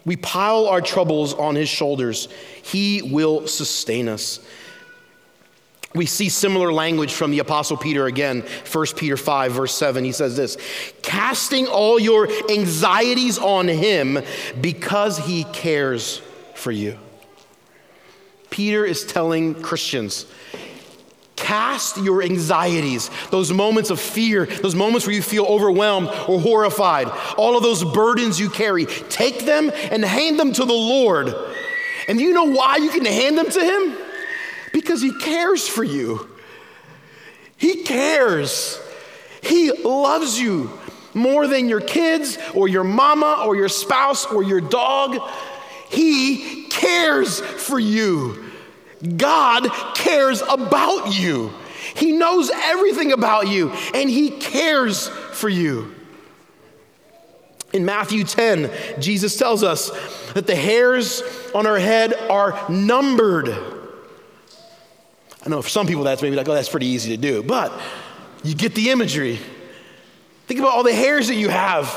We 0.04 0.16
pile 0.16 0.66
our 0.66 0.80
troubles 0.80 1.34
on 1.34 1.54
his 1.54 1.68
shoulders. 1.68 2.28
He 2.62 3.02
will 3.02 3.46
sustain 3.46 4.08
us. 4.08 4.40
We 5.94 6.06
see 6.06 6.30
similar 6.30 6.72
language 6.72 7.12
from 7.12 7.30
the 7.32 7.40
Apostle 7.40 7.76
Peter 7.76 8.06
again, 8.06 8.44
1 8.70 8.86
Peter 8.96 9.16
5, 9.16 9.52
verse 9.52 9.74
7. 9.74 10.04
He 10.04 10.12
says 10.12 10.36
this 10.36 10.56
casting 11.02 11.66
all 11.66 11.98
your 11.98 12.28
anxieties 12.50 13.38
on 13.38 13.68
him 13.68 14.18
because 14.60 15.18
he 15.18 15.44
cares 15.44 16.22
for 16.54 16.72
you. 16.72 16.98
Peter 18.48 18.84
is 18.84 19.04
telling 19.04 19.60
Christians, 19.62 20.26
cast 21.42 21.98
your 21.98 22.22
anxieties, 22.22 23.10
those 23.30 23.52
moments 23.52 23.90
of 23.90 24.00
fear, 24.00 24.46
those 24.46 24.74
moments 24.74 25.06
where 25.06 25.14
you 25.14 25.22
feel 25.22 25.44
overwhelmed 25.44 26.08
or 26.28 26.40
horrified, 26.40 27.08
all 27.36 27.56
of 27.56 27.62
those 27.62 27.84
burdens 27.84 28.38
you 28.38 28.48
carry, 28.48 28.86
take 28.86 29.44
them 29.44 29.70
and 29.90 30.04
hand 30.04 30.38
them 30.38 30.52
to 30.52 30.64
the 30.64 30.72
Lord. 30.72 31.34
And 32.08 32.20
you 32.20 32.32
know 32.32 32.44
why 32.44 32.76
you 32.76 32.90
can 32.90 33.04
hand 33.04 33.36
them 33.36 33.50
to 33.50 33.60
him? 33.60 33.96
Because 34.72 35.02
He 35.02 35.12
cares 35.18 35.68
for 35.68 35.84
you. 35.84 36.28
He 37.56 37.82
cares. 37.82 38.80
He 39.42 39.72
loves 39.72 40.40
you 40.40 40.70
more 41.14 41.46
than 41.46 41.68
your 41.68 41.80
kids 41.80 42.38
or 42.54 42.68
your 42.68 42.84
mama 42.84 43.44
or 43.46 43.56
your 43.56 43.68
spouse 43.68 44.26
or 44.26 44.42
your 44.42 44.60
dog. 44.60 45.18
He 45.90 46.66
cares 46.68 47.40
for 47.40 47.78
you. 47.78 48.41
God 49.16 49.68
cares 49.94 50.42
about 50.42 51.12
you. 51.12 51.52
He 51.94 52.12
knows 52.12 52.50
everything 52.54 53.12
about 53.12 53.48
you 53.48 53.70
and 53.94 54.08
He 54.08 54.30
cares 54.30 55.08
for 55.08 55.48
you. 55.48 55.94
In 57.72 57.84
Matthew 57.84 58.24
10, 58.24 58.70
Jesus 59.00 59.36
tells 59.36 59.62
us 59.62 59.90
that 60.34 60.46
the 60.46 60.54
hairs 60.54 61.22
on 61.54 61.66
our 61.66 61.78
head 61.78 62.12
are 62.14 62.70
numbered. 62.70 63.48
I 65.44 65.48
know 65.48 65.62
for 65.62 65.68
some 65.68 65.86
people 65.86 66.04
that's 66.04 66.22
maybe 66.22 66.36
like, 66.36 66.48
oh, 66.48 66.54
that's 66.54 66.68
pretty 66.68 66.86
easy 66.86 67.16
to 67.16 67.20
do, 67.20 67.42
but 67.42 67.72
you 68.44 68.54
get 68.54 68.74
the 68.74 68.90
imagery. 68.90 69.38
Think 70.46 70.60
about 70.60 70.72
all 70.72 70.82
the 70.82 70.94
hairs 70.94 71.28
that 71.28 71.34
you 71.34 71.48
have, 71.48 71.88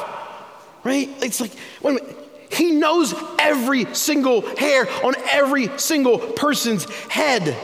right? 0.84 1.10
It's 1.22 1.42
like, 1.42 1.52
wait 1.82 2.00
a 2.00 2.04
minute. 2.04 2.15
He 2.56 2.72
knows 2.72 3.14
every 3.38 3.94
single 3.94 4.42
hair 4.56 4.88
on 5.04 5.16
every 5.30 5.78
single 5.78 6.18
person's 6.18 6.86
head. 7.10 7.56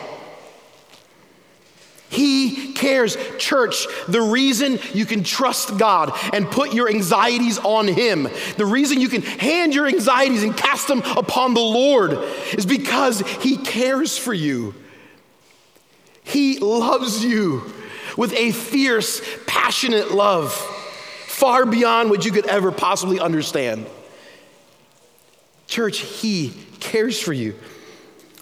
He 2.10 2.74
cares. 2.74 3.16
Church, 3.38 3.88
the 4.10 4.22
reason 4.22 4.80
you 4.94 5.06
can 5.06 5.24
trust 5.24 5.78
God 5.78 6.12
and 6.34 6.46
put 6.52 6.74
your 6.74 6.90
anxieties 6.90 7.58
on 7.60 7.88
Him, 7.88 8.28
the 8.58 8.66
reason 8.66 9.00
you 9.00 9.08
can 9.08 9.22
hand 9.22 9.74
your 9.74 9.88
anxieties 9.88 10.44
and 10.44 10.56
cast 10.56 10.90
them 10.90 11.02
upon 11.16 11.54
the 11.54 11.62
Lord 11.62 12.12
is 12.54 12.66
because 12.66 13.22
He 13.22 13.56
cares 13.56 14.18
for 14.18 14.34
you. 14.34 14.76
He 16.24 16.60
loves 16.60 17.24
you 17.24 17.64
with 18.18 18.34
a 18.34 18.52
fierce, 18.52 19.22
passionate 19.48 20.12
love, 20.12 20.54
far 21.28 21.66
beyond 21.66 22.10
what 22.10 22.26
you 22.26 22.32
could 22.34 22.46
ever 22.46 22.74
possibly 22.74 23.22
understand. 23.22 23.86
Church, 25.72 26.00
He 26.00 26.54
cares 26.82 27.18
for 27.18 27.32
you. 27.32 27.56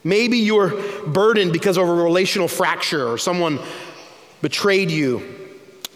Maybe 0.04 0.40
you're 0.40 0.70
burdened 1.06 1.54
because 1.54 1.78
of 1.78 1.88
a 1.88 1.94
relational 1.94 2.48
fracture 2.48 3.08
or 3.08 3.20
someone 3.20 3.60
betrayed 4.42 4.90
you. 4.90 5.22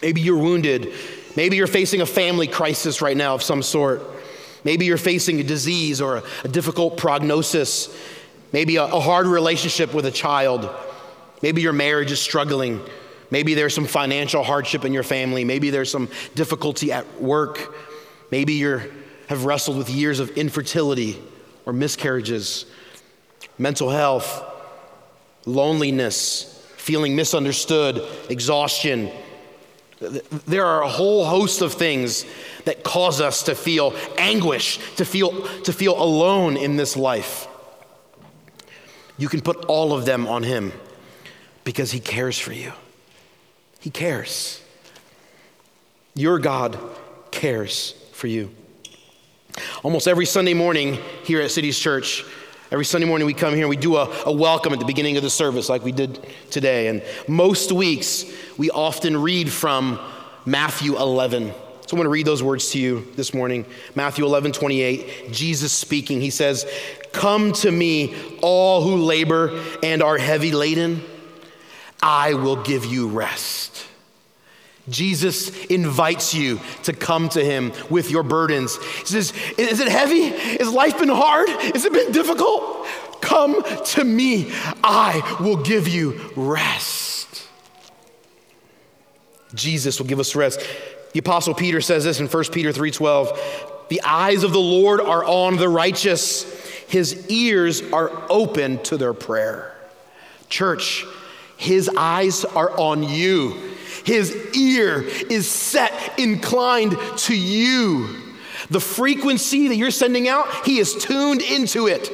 Maybe 0.04 0.22
you're 0.22 0.38
wounded. 0.38 0.93
Maybe 1.36 1.56
you're 1.56 1.65
facing 1.65 2.02
a 2.02 2.06
family 2.06 2.46
crisis 2.46 3.02
right 3.02 3.17
now 3.17 3.34
of 3.34 3.41
some 3.41 3.63
sort. 3.63 4.04
Maybe 4.63 4.86
you're 4.86 4.98
facing 4.98 5.39
a 5.39 5.43
disease 5.43 6.02
or 6.02 6.17
a, 6.17 6.24
a 6.43 6.48
difficult 6.50 6.98
prognosis. 6.98 7.89
Maybe 8.52 8.76
a, 8.76 8.84
a 8.84 9.00
hard 9.00 9.26
relationship 9.26 9.91
with 9.91 10.06
a 10.06 10.12
child. 10.12 10.69
Maybe 11.41 11.63
your 11.63 11.74
marriage 11.74 12.12
is 12.12 12.22
struggling. 12.22 12.80
Maybe 13.32 13.56
there's 13.56 13.74
some 13.74 13.88
financial 13.88 14.43
hardship 14.43 14.86
in 14.86 14.93
your 14.93 15.02
family. 15.02 15.46
Maybe 15.46 15.72
there's 15.72 15.89
some 15.89 16.10
difficulty 16.36 16.91
at 16.91 17.19
work. 17.19 17.74
Maybe 18.30 18.54
you 18.54 19.03
have 19.28 19.46
wrestled 19.46 19.78
with 19.78 19.90
years 19.90 20.20
of 20.20 20.30
infertility 20.32 21.22
or 21.66 21.74
miscarriages, 21.74 22.66
mental 23.58 23.90
health, 23.90 24.44
loneliness, 25.46 26.50
feeling 26.78 27.16
misunderstood, 27.16 28.02
exhaustion. 28.30 29.10
There 30.00 30.66
are 30.66 30.84
a 30.84 30.90
whole 30.90 31.26
host 31.26 31.62
of 31.62 31.74
things 31.74 32.26
that 32.66 32.84
cause 32.84 33.22
us 33.22 33.44
to 33.44 33.56
feel 33.56 33.96
anguish, 34.18 34.80
to 34.98 35.06
feel, 35.06 35.48
to 35.62 35.72
feel 35.74 36.02
alone 36.02 36.58
in 36.58 36.76
this 36.76 36.98
life. 36.98 37.48
You 39.18 39.30
can 39.30 39.42
put 39.42 39.66
all 39.66 39.94
of 39.94 40.06
them 40.06 40.28
on 40.28 40.44
Him 40.44 40.74
because 41.64 41.92
He 41.92 42.00
cares 42.00 42.38
for 42.38 42.52
you. 42.52 42.74
He 43.80 43.90
cares. 43.90 44.62
Your 46.16 46.40
God 46.40 46.78
cares 47.32 47.94
for 48.12 48.28
you. 48.28 48.54
Almost 49.84 50.08
every 50.08 50.26
Sunday 50.26 50.54
morning 50.54 50.98
here 51.24 51.42
at 51.42 51.52
Cities 51.52 51.78
Church, 51.78 52.26
every 52.72 52.86
Sunday 52.86 53.08
morning 53.08 53.26
we 53.26 53.34
come 53.34 53.54
here 53.54 53.63
and 53.63 53.70
we 53.70 53.78
do 53.78 53.98
a, 53.98 54.10
a, 54.26 54.32
welcome 54.32 54.74
at 54.74 54.80
the 54.80 54.86
beginning 54.86 55.18
of 55.18 55.24
the 55.24 55.30
service 55.30 55.70
like 55.70 55.84
we 55.84 55.92
did 55.92 56.26
today. 56.50 56.88
And 56.88 57.04
most 57.28 57.72
weeks 57.72 58.26
we 58.58 58.70
often 58.70 59.18
read 59.18 59.52
from 59.52 60.00
Matthew 60.46 60.98
11. 60.98 61.48
So 61.48 61.54
I'm 61.92 61.98
going 61.98 62.04
to 62.04 62.10
read 62.10 62.26
those 62.26 62.42
words 62.42 62.72
to 62.72 62.80
you 62.80 63.08
this 63.16 63.34
morning. 63.34 63.66
Matthew 63.96 64.26
11, 64.26 64.54
28, 64.54 65.32
Jesus 65.32 65.72
speaking. 65.72 66.22
He 66.22 66.30
says, 66.30 66.66
Come 67.12 67.54
to 67.54 67.72
me, 67.72 68.16
all 68.42 68.82
who 68.82 68.96
labor 68.98 69.62
and 69.84 70.02
are 70.02 70.18
heavy 70.18 70.52
laden 70.52 71.04
I 72.04 72.34
will 72.34 72.58
give 72.58 72.84
you 72.84 73.08
rest. 73.08 73.88
Jesus 74.89 75.65
invites 75.65 76.34
you 76.34 76.60
to 76.84 76.93
come 76.93 77.30
to 77.30 77.43
him 77.43 77.72
with 77.89 78.12
your 78.12 78.24
burdens. 78.24 78.76
He 78.78 79.06
says, 79.06 79.34
Is 79.58 79.80
it 79.80 79.88
heavy? 79.88 80.30
Has 80.58 80.69
life 80.69 81.00
been 81.00 81.10
hard? 81.10 81.48
Has 81.50 81.86
it 81.86 81.93
been 81.93 82.12
difficult? 82.12 82.86
Come 83.22 83.63
to 83.63 84.04
me. 84.04 84.52
I 84.84 85.38
will 85.39 85.56
give 85.56 85.88
you 85.88 86.19
rest. 86.36 87.48
Jesus 89.54 90.00
will 90.00 90.08
give 90.08 90.19
us 90.19 90.36
rest. 90.36 90.60
The 91.13 91.19
apostle 91.19 91.54
Peter 91.54 91.80
says 91.80 92.04
this 92.04 92.19
in 92.19 92.28
1 92.28 92.52
Peter 92.52 92.74
3:12, 92.74 93.32
"The 93.88 94.02
eyes 94.04 94.43
of 94.43 94.52
the 94.52 94.60
Lord 94.60 95.00
are 95.00 95.24
on 95.24 95.58
the 95.58 95.69
righteous. 95.69 96.46
His 96.88 97.28
ears 97.30 97.82
are 97.93 98.12
open 98.30 98.80
to 98.84 98.98
their 98.98 99.13
prayer." 99.13 99.72
Church, 100.50 101.06
his 101.56 101.89
eyes 101.96 102.43
are 102.43 102.72
on 102.78 103.04
you. 103.04 103.56
His 104.04 104.36
ear 104.56 105.04
is 105.04 105.50
set, 105.50 106.20
inclined 106.20 106.96
to 107.18 107.36
you. 107.36 108.10
The 108.70 108.80
frequency 108.80 109.68
that 109.68 109.76
you're 109.76 109.92
sending 109.92 110.28
out, 110.28 110.66
He 110.66 110.80
is 110.80 110.96
tuned 110.96 111.42
into 111.42 111.88
it 111.88 112.12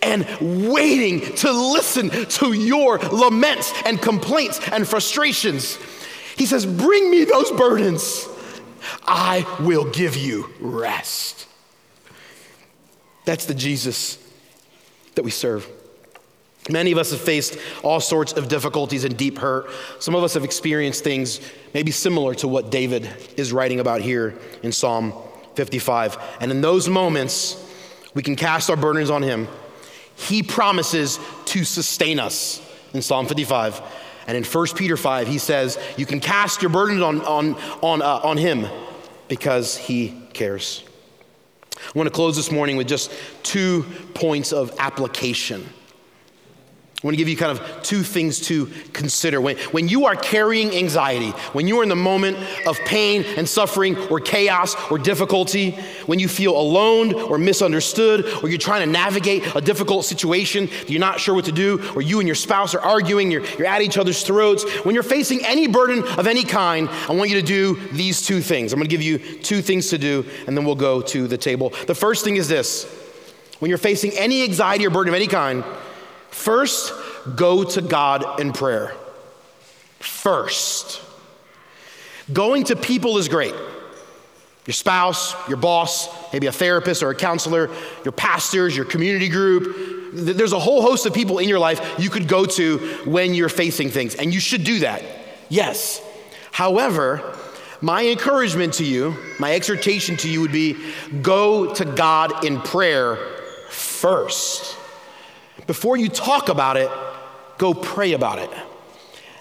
and 0.00 0.26
waiting 0.70 1.20
to 1.36 1.52
listen 1.52 2.10
to 2.10 2.52
your 2.52 2.98
laments 2.98 3.72
and 3.84 4.00
complaints 4.00 4.60
and 4.70 4.86
frustrations. 4.86 5.78
He 6.36 6.46
says, 6.46 6.66
Bring 6.66 7.10
me 7.10 7.24
those 7.24 7.50
burdens. 7.52 8.28
I 9.04 9.46
will 9.60 9.84
give 9.84 10.16
you 10.16 10.50
rest. 10.60 11.46
That's 13.24 13.46
the 13.46 13.54
Jesus 13.54 14.18
that 15.14 15.22
we 15.22 15.30
serve. 15.30 15.68
Many 16.70 16.92
of 16.92 16.98
us 16.98 17.10
have 17.10 17.20
faced 17.20 17.58
all 17.82 17.98
sorts 17.98 18.32
of 18.34 18.48
difficulties 18.48 19.04
and 19.04 19.16
deep 19.16 19.38
hurt. 19.38 19.68
Some 19.98 20.14
of 20.14 20.22
us 20.22 20.34
have 20.34 20.44
experienced 20.44 21.02
things 21.02 21.40
maybe 21.74 21.90
similar 21.90 22.34
to 22.36 22.46
what 22.46 22.70
David 22.70 23.08
is 23.36 23.52
writing 23.52 23.80
about 23.80 24.00
here 24.00 24.38
in 24.62 24.70
Psalm 24.70 25.12
55. 25.56 26.18
And 26.40 26.52
in 26.52 26.60
those 26.60 26.88
moments, 26.88 27.56
we 28.14 28.22
can 28.22 28.36
cast 28.36 28.70
our 28.70 28.76
burdens 28.76 29.10
on 29.10 29.22
him. 29.22 29.48
He 30.14 30.44
promises 30.44 31.18
to 31.46 31.64
sustain 31.64 32.20
us 32.20 32.60
in 32.92 33.02
Psalm 33.02 33.26
55. 33.26 33.80
And 34.28 34.36
in 34.36 34.44
1 34.44 34.66
Peter 34.76 34.96
5, 34.96 35.26
he 35.26 35.38
says, 35.38 35.80
You 35.96 36.06
can 36.06 36.20
cast 36.20 36.62
your 36.62 36.70
burdens 36.70 37.02
on, 37.02 37.22
on, 37.22 37.54
on, 37.82 38.02
uh, 38.02 38.20
on 38.22 38.36
him 38.36 38.66
because 39.26 39.76
he 39.76 40.22
cares. 40.32 40.84
I 41.76 41.98
want 41.98 42.06
to 42.06 42.14
close 42.14 42.36
this 42.36 42.52
morning 42.52 42.76
with 42.76 42.86
just 42.86 43.10
two 43.42 43.84
points 44.14 44.52
of 44.52 44.72
application 44.78 45.68
I 47.02 47.06
want 47.06 47.14
to 47.14 47.18
give 47.18 47.28
you 47.28 47.36
kind 47.36 47.58
of 47.58 47.82
two 47.82 48.04
things 48.04 48.38
to 48.42 48.66
consider. 48.92 49.40
When, 49.40 49.56
when 49.72 49.88
you 49.88 50.06
are 50.06 50.14
carrying 50.14 50.72
anxiety, 50.72 51.30
when 51.52 51.66
you 51.66 51.80
are 51.80 51.82
in 51.82 51.88
the 51.88 51.96
moment 51.96 52.36
of 52.64 52.78
pain 52.80 53.24
and 53.36 53.48
suffering 53.48 53.96
or 54.06 54.20
chaos 54.20 54.76
or 54.88 54.98
difficulty, 54.98 55.72
when 56.06 56.20
you 56.20 56.28
feel 56.28 56.56
alone 56.56 57.12
or 57.12 57.38
misunderstood, 57.38 58.24
or 58.40 58.48
you're 58.48 58.56
trying 58.56 58.86
to 58.86 58.92
navigate 58.92 59.42
a 59.56 59.60
difficult 59.60 60.04
situation 60.04 60.68
you're 60.86 61.00
not 61.00 61.18
sure 61.18 61.34
what 61.34 61.46
to 61.46 61.52
do, 61.52 61.82
or 61.96 62.02
you 62.02 62.20
and 62.20 62.28
your 62.28 62.36
spouse 62.36 62.74
are 62.74 62.80
arguing, 62.80 63.32
you're, 63.32 63.44
you're 63.58 63.66
at 63.66 63.82
each 63.82 63.98
other's 63.98 64.22
throats, 64.22 64.62
when 64.84 64.94
you're 64.94 65.02
facing 65.02 65.44
any 65.44 65.66
burden 65.66 66.04
of 66.18 66.26
any 66.28 66.44
kind, 66.44 66.88
I 67.08 67.12
want 67.12 67.30
you 67.30 67.40
to 67.40 67.46
do 67.46 67.74
these 67.88 68.22
two 68.22 68.40
things. 68.40 68.72
I'm 68.72 68.78
going 68.78 68.88
to 68.88 68.96
give 68.96 69.02
you 69.02 69.18
two 69.40 69.60
things 69.60 69.90
to 69.90 69.98
do, 69.98 70.24
and 70.46 70.56
then 70.56 70.64
we'll 70.64 70.76
go 70.76 71.02
to 71.02 71.26
the 71.26 71.38
table. 71.38 71.70
The 71.86 71.94
first 71.94 72.24
thing 72.24 72.36
is 72.36 72.46
this 72.46 72.84
when 73.58 73.68
you're 73.68 73.78
facing 73.78 74.12
any 74.12 74.42
anxiety 74.44 74.86
or 74.86 74.90
burden 74.90 75.12
of 75.12 75.16
any 75.16 75.26
kind, 75.26 75.64
First, 76.32 76.92
go 77.36 77.62
to 77.62 77.80
God 77.80 78.40
in 78.40 78.52
prayer. 78.52 78.92
First. 80.00 81.00
Going 82.32 82.64
to 82.64 82.76
people 82.76 83.18
is 83.18 83.28
great. 83.28 83.54
Your 84.66 84.74
spouse, 84.74 85.34
your 85.48 85.56
boss, 85.56 86.08
maybe 86.32 86.46
a 86.46 86.52
therapist 86.52 87.02
or 87.02 87.10
a 87.10 87.14
counselor, 87.14 87.70
your 88.04 88.12
pastors, 88.12 88.76
your 88.76 88.84
community 88.84 89.28
group. 89.28 90.14
There's 90.14 90.52
a 90.52 90.58
whole 90.58 90.82
host 90.82 91.04
of 91.06 91.14
people 91.14 91.38
in 91.38 91.48
your 91.48 91.58
life 91.58 91.96
you 91.98 92.10
could 92.10 92.28
go 92.28 92.44
to 92.44 92.78
when 93.04 93.34
you're 93.34 93.48
facing 93.48 93.90
things, 93.90 94.14
and 94.14 94.32
you 94.32 94.40
should 94.40 94.64
do 94.64 94.80
that. 94.80 95.02
Yes. 95.48 96.02
However, 96.50 97.36
my 97.80 98.06
encouragement 98.06 98.74
to 98.74 98.84
you, 98.84 99.16
my 99.38 99.54
exhortation 99.54 100.16
to 100.18 100.28
you 100.28 100.40
would 100.40 100.52
be 100.52 100.76
go 101.22 101.74
to 101.74 101.84
God 101.84 102.44
in 102.44 102.60
prayer 102.60 103.16
first. 103.68 104.71
Before 105.66 105.96
you 105.96 106.08
talk 106.08 106.48
about 106.48 106.76
it, 106.76 106.90
go 107.58 107.74
pray 107.74 108.12
about 108.12 108.38
it. 108.38 108.50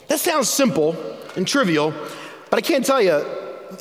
That 0.07 0.19
sounds 0.19 0.49
simple 0.49 0.95
and 1.35 1.47
trivial, 1.47 1.93
but 2.49 2.57
I 2.57 2.61
can't 2.61 2.85
tell 2.85 3.01
you, 3.01 3.25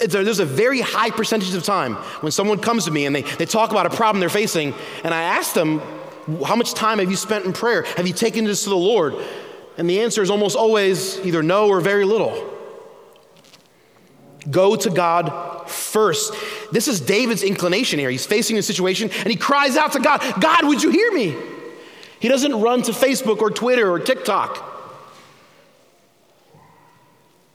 there's 0.07 0.39
a 0.39 0.45
very 0.45 0.81
high 0.81 1.11
percentage 1.11 1.55
of 1.55 1.65
time 1.65 1.95
when 2.23 2.31
someone 2.31 2.61
comes 2.61 2.85
to 2.85 2.91
me 2.91 3.07
and 3.07 3.15
they, 3.15 3.23
they 3.23 3.47
talk 3.47 3.71
about 3.73 3.87
a 3.87 3.91
problem 3.91 4.21
they're 4.21 4.29
facing, 4.29 4.75
and 5.03 5.13
I 5.13 5.23
ask 5.23 5.53
them, 5.53 5.81
How 6.45 6.55
much 6.55 6.75
time 6.75 6.99
have 7.01 7.11
you 7.11 7.17
spent 7.17 7.45
in 7.45 7.53
prayer? 7.53 7.83
Have 7.97 8.07
you 8.07 8.15
taken 8.15 8.45
this 8.45 8.65
to 8.65 8.71
the 8.71 8.77
Lord? 8.77 9.15
And 9.77 9.89
the 9.89 10.01
answer 10.01 10.23
is 10.23 10.31
almost 10.31 10.57
always 10.57 11.19
either 11.27 11.43
no 11.43 11.69
or 11.69 11.81
very 11.81 12.05
little. 12.05 12.49
Go 14.51 14.77
to 14.77 14.91
God 14.91 15.69
first. 15.69 16.35
This 16.73 16.89
is 16.89 17.01
David's 17.01 17.43
inclination 17.43 17.99
here. 17.99 18.11
He's 18.11 18.27
facing 18.27 18.57
a 18.59 18.63
situation 18.63 19.11
and 19.11 19.27
he 19.27 19.37
cries 19.37 19.77
out 19.77 19.93
to 19.93 20.01
God, 20.01 20.21
God, 20.41 20.67
would 20.67 20.83
you 20.83 20.91
hear 20.91 21.13
me? 21.13 21.37
He 22.21 22.29
doesn't 22.29 22.61
run 22.61 22.83
to 22.83 22.93
Facebook 22.93 23.41
or 23.41 23.51
Twitter 23.51 23.91
or 23.91 23.99
TikTok. 23.99 24.67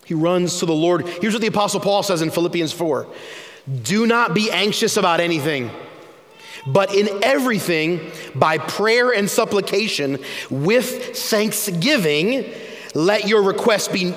He 0.05 0.13
runs 0.13 0.59
to 0.59 0.65
the 0.65 0.73
Lord. 0.73 1.07
Here's 1.07 1.33
what 1.33 1.41
the 1.41 1.47
Apostle 1.47 1.79
Paul 1.79 2.03
says 2.03 2.21
in 2.21 2.31
Philippians 2.31 2.73
4 2.73 3.07
Do 3.83 4.05
not 4.05 4.33
be 4.33 4.51
anxious 4.51 4.97
about 4.97 5.19
anything, 5.19 5.71
but 6.67 6.93
in 6.93 7.23
everything, 7.23 8.11
by 8.33 8.57
prayer 8.57 9.11
and 9.11 9.29
supplication, 9.29 10.19
with 10.49 11.15
thanksgiving, 11.15 12.51
let 12.93 13.27
your 13.27 13.43
requests 13.43 13.87
be, 13.87 14.11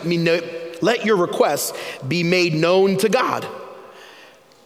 let 0.81 1.05
your 1.05 1.17
requests 1.17 1.73
be 2.07 2.23
made 2.23 2.55
known 2.55 2.97
to 2.99 3.09
God. 3.09 3.47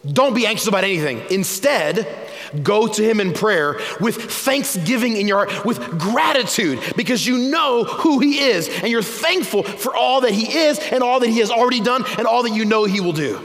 Don't 0.05 0.35
be 0.35 0.47
anxious 0.47 0.67
about 0.67 0.83
anything. 0.83 1.23
Instead, 1.31 2.22
go 2.63 2.87
to 2.87 3.03
Him 3.03 3.21
in 3.21 3.33
prayer 3.33 3.81
with 4.01 4.17
thanksgiving 4.17 5.17
in 5.17 5.29
your 5.29 5.47
heart, 5.47 5.65
with 5.65 5.99
gratitude, 5.99 6.81
because 6.97 7.27
you 7.27 7.51
know 7.51 7.85
who 7.85 8.19
He 8.19 8.41
is 8.41 8.69
and 8.69 8.89
you're 8.89 9.03
thankful 9.03 9.63
for 9.63 9.95
all 9.95 10.21
that 10.23 10.33
He 10.33 10.59
is 10.59 10.79
and 10.79 11.03
all 11.03 11.21
that 11.21 11.29
He 11.29 11.39
has 11.39 11.51
already 11.51 11.81
done 11.81 12.05
and 12.19 12.27
all 12.27 12.43
that 12.43 12.55
you 12.55 12.65
know 12.65 12.85
He 12.85 13.01
will 13.01 13.13
do. 13.13 13.41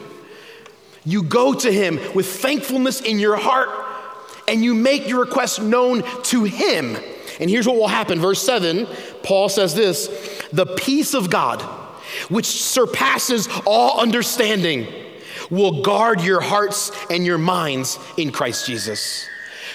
You 1.06 1.24
go 1.24 1.54
to 1.54 1.72
Him 1.72 2.00
with 2.14 2.28
thankfulness 2.28 3.02
in 3.02 3.20
your 3.20 3.38
heart 3.38 3.70
and 4.48 4.64
you 4.64 4.74
make 4.74 5.08
your 5.08 5.22
request 5.22 5.62
known 5.62 6.04
to 6.24 6.44
Him. 6.44 6.98
And 7.40 7.50
here's 7.50 7.68
what 7.68 7.78
will 7.78 7.88
happen. 7.88 8.20
Verse 8.20 8.42
7, 8.42 8.88
Paul 9.24 9.50
says 9.50 9.76
this 9.76 10.08
the 10.52 10.66
peace 10.66 11.14
of 11.14 11.30
God, 11.30 11.62
which 12.30 12.46
surpasses 12.46 13.48
all 13.66 14.00
understanding 14.00 14.88
will 15.50 15.82
guard 15.82 16.22
your 16.22 16.42
hearts 16.42 16.92
and 17.10 17.26
your 17.26 17.38
minds 17.38 18.00
in 18.18 18.32
Christ 18.32 18.66
Jesus. 18.66 19.28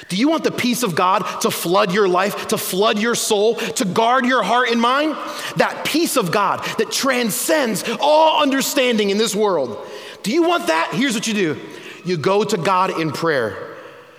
Do 0.09 0.17
you 0.17 0.29
want 0.29 0.45
the 0.45 0.51
peace 0.51 0.83
of 0.83 0.95
God 0.95 1.21
to 1.43 1.51
flood 1.51 1.93
your 1.93 2.09
life, 2.09 2.49
to 2.49 2.59
flood 2.59 2.99
your 2.99 3.15
soul, 3.15 3.55
to 3.55 3.85
guard 3.85 4.27
your 4.27 4.43
heart 4.43 4.69
and 4.69 4.81
mind? 4.81 5.17
That 5.57 5.85
peace 5.85 6.17
of 6.17 6.31
God 6.31 6.63
that 6.79 6.91
transcends 6.91 7.85
all 8.01 8.43
understanding 8.43 9.11
in 9.11 9.19
this 9.19 9.35
world. 9.35 9.87
Do 10.23 10.33
you 10.33 10.43
want 10.43 10.67
that? 10.67 10.91
Here's 10.93 11.15
what 11.15 11.27
you 11.27 11.35
do 11.35 11.61
you 12.05 12.17
go 12.17 12.43
to 12.43 12.57
God 12.57 13.01
in 13.01 13.13
prayer 13.13 13.77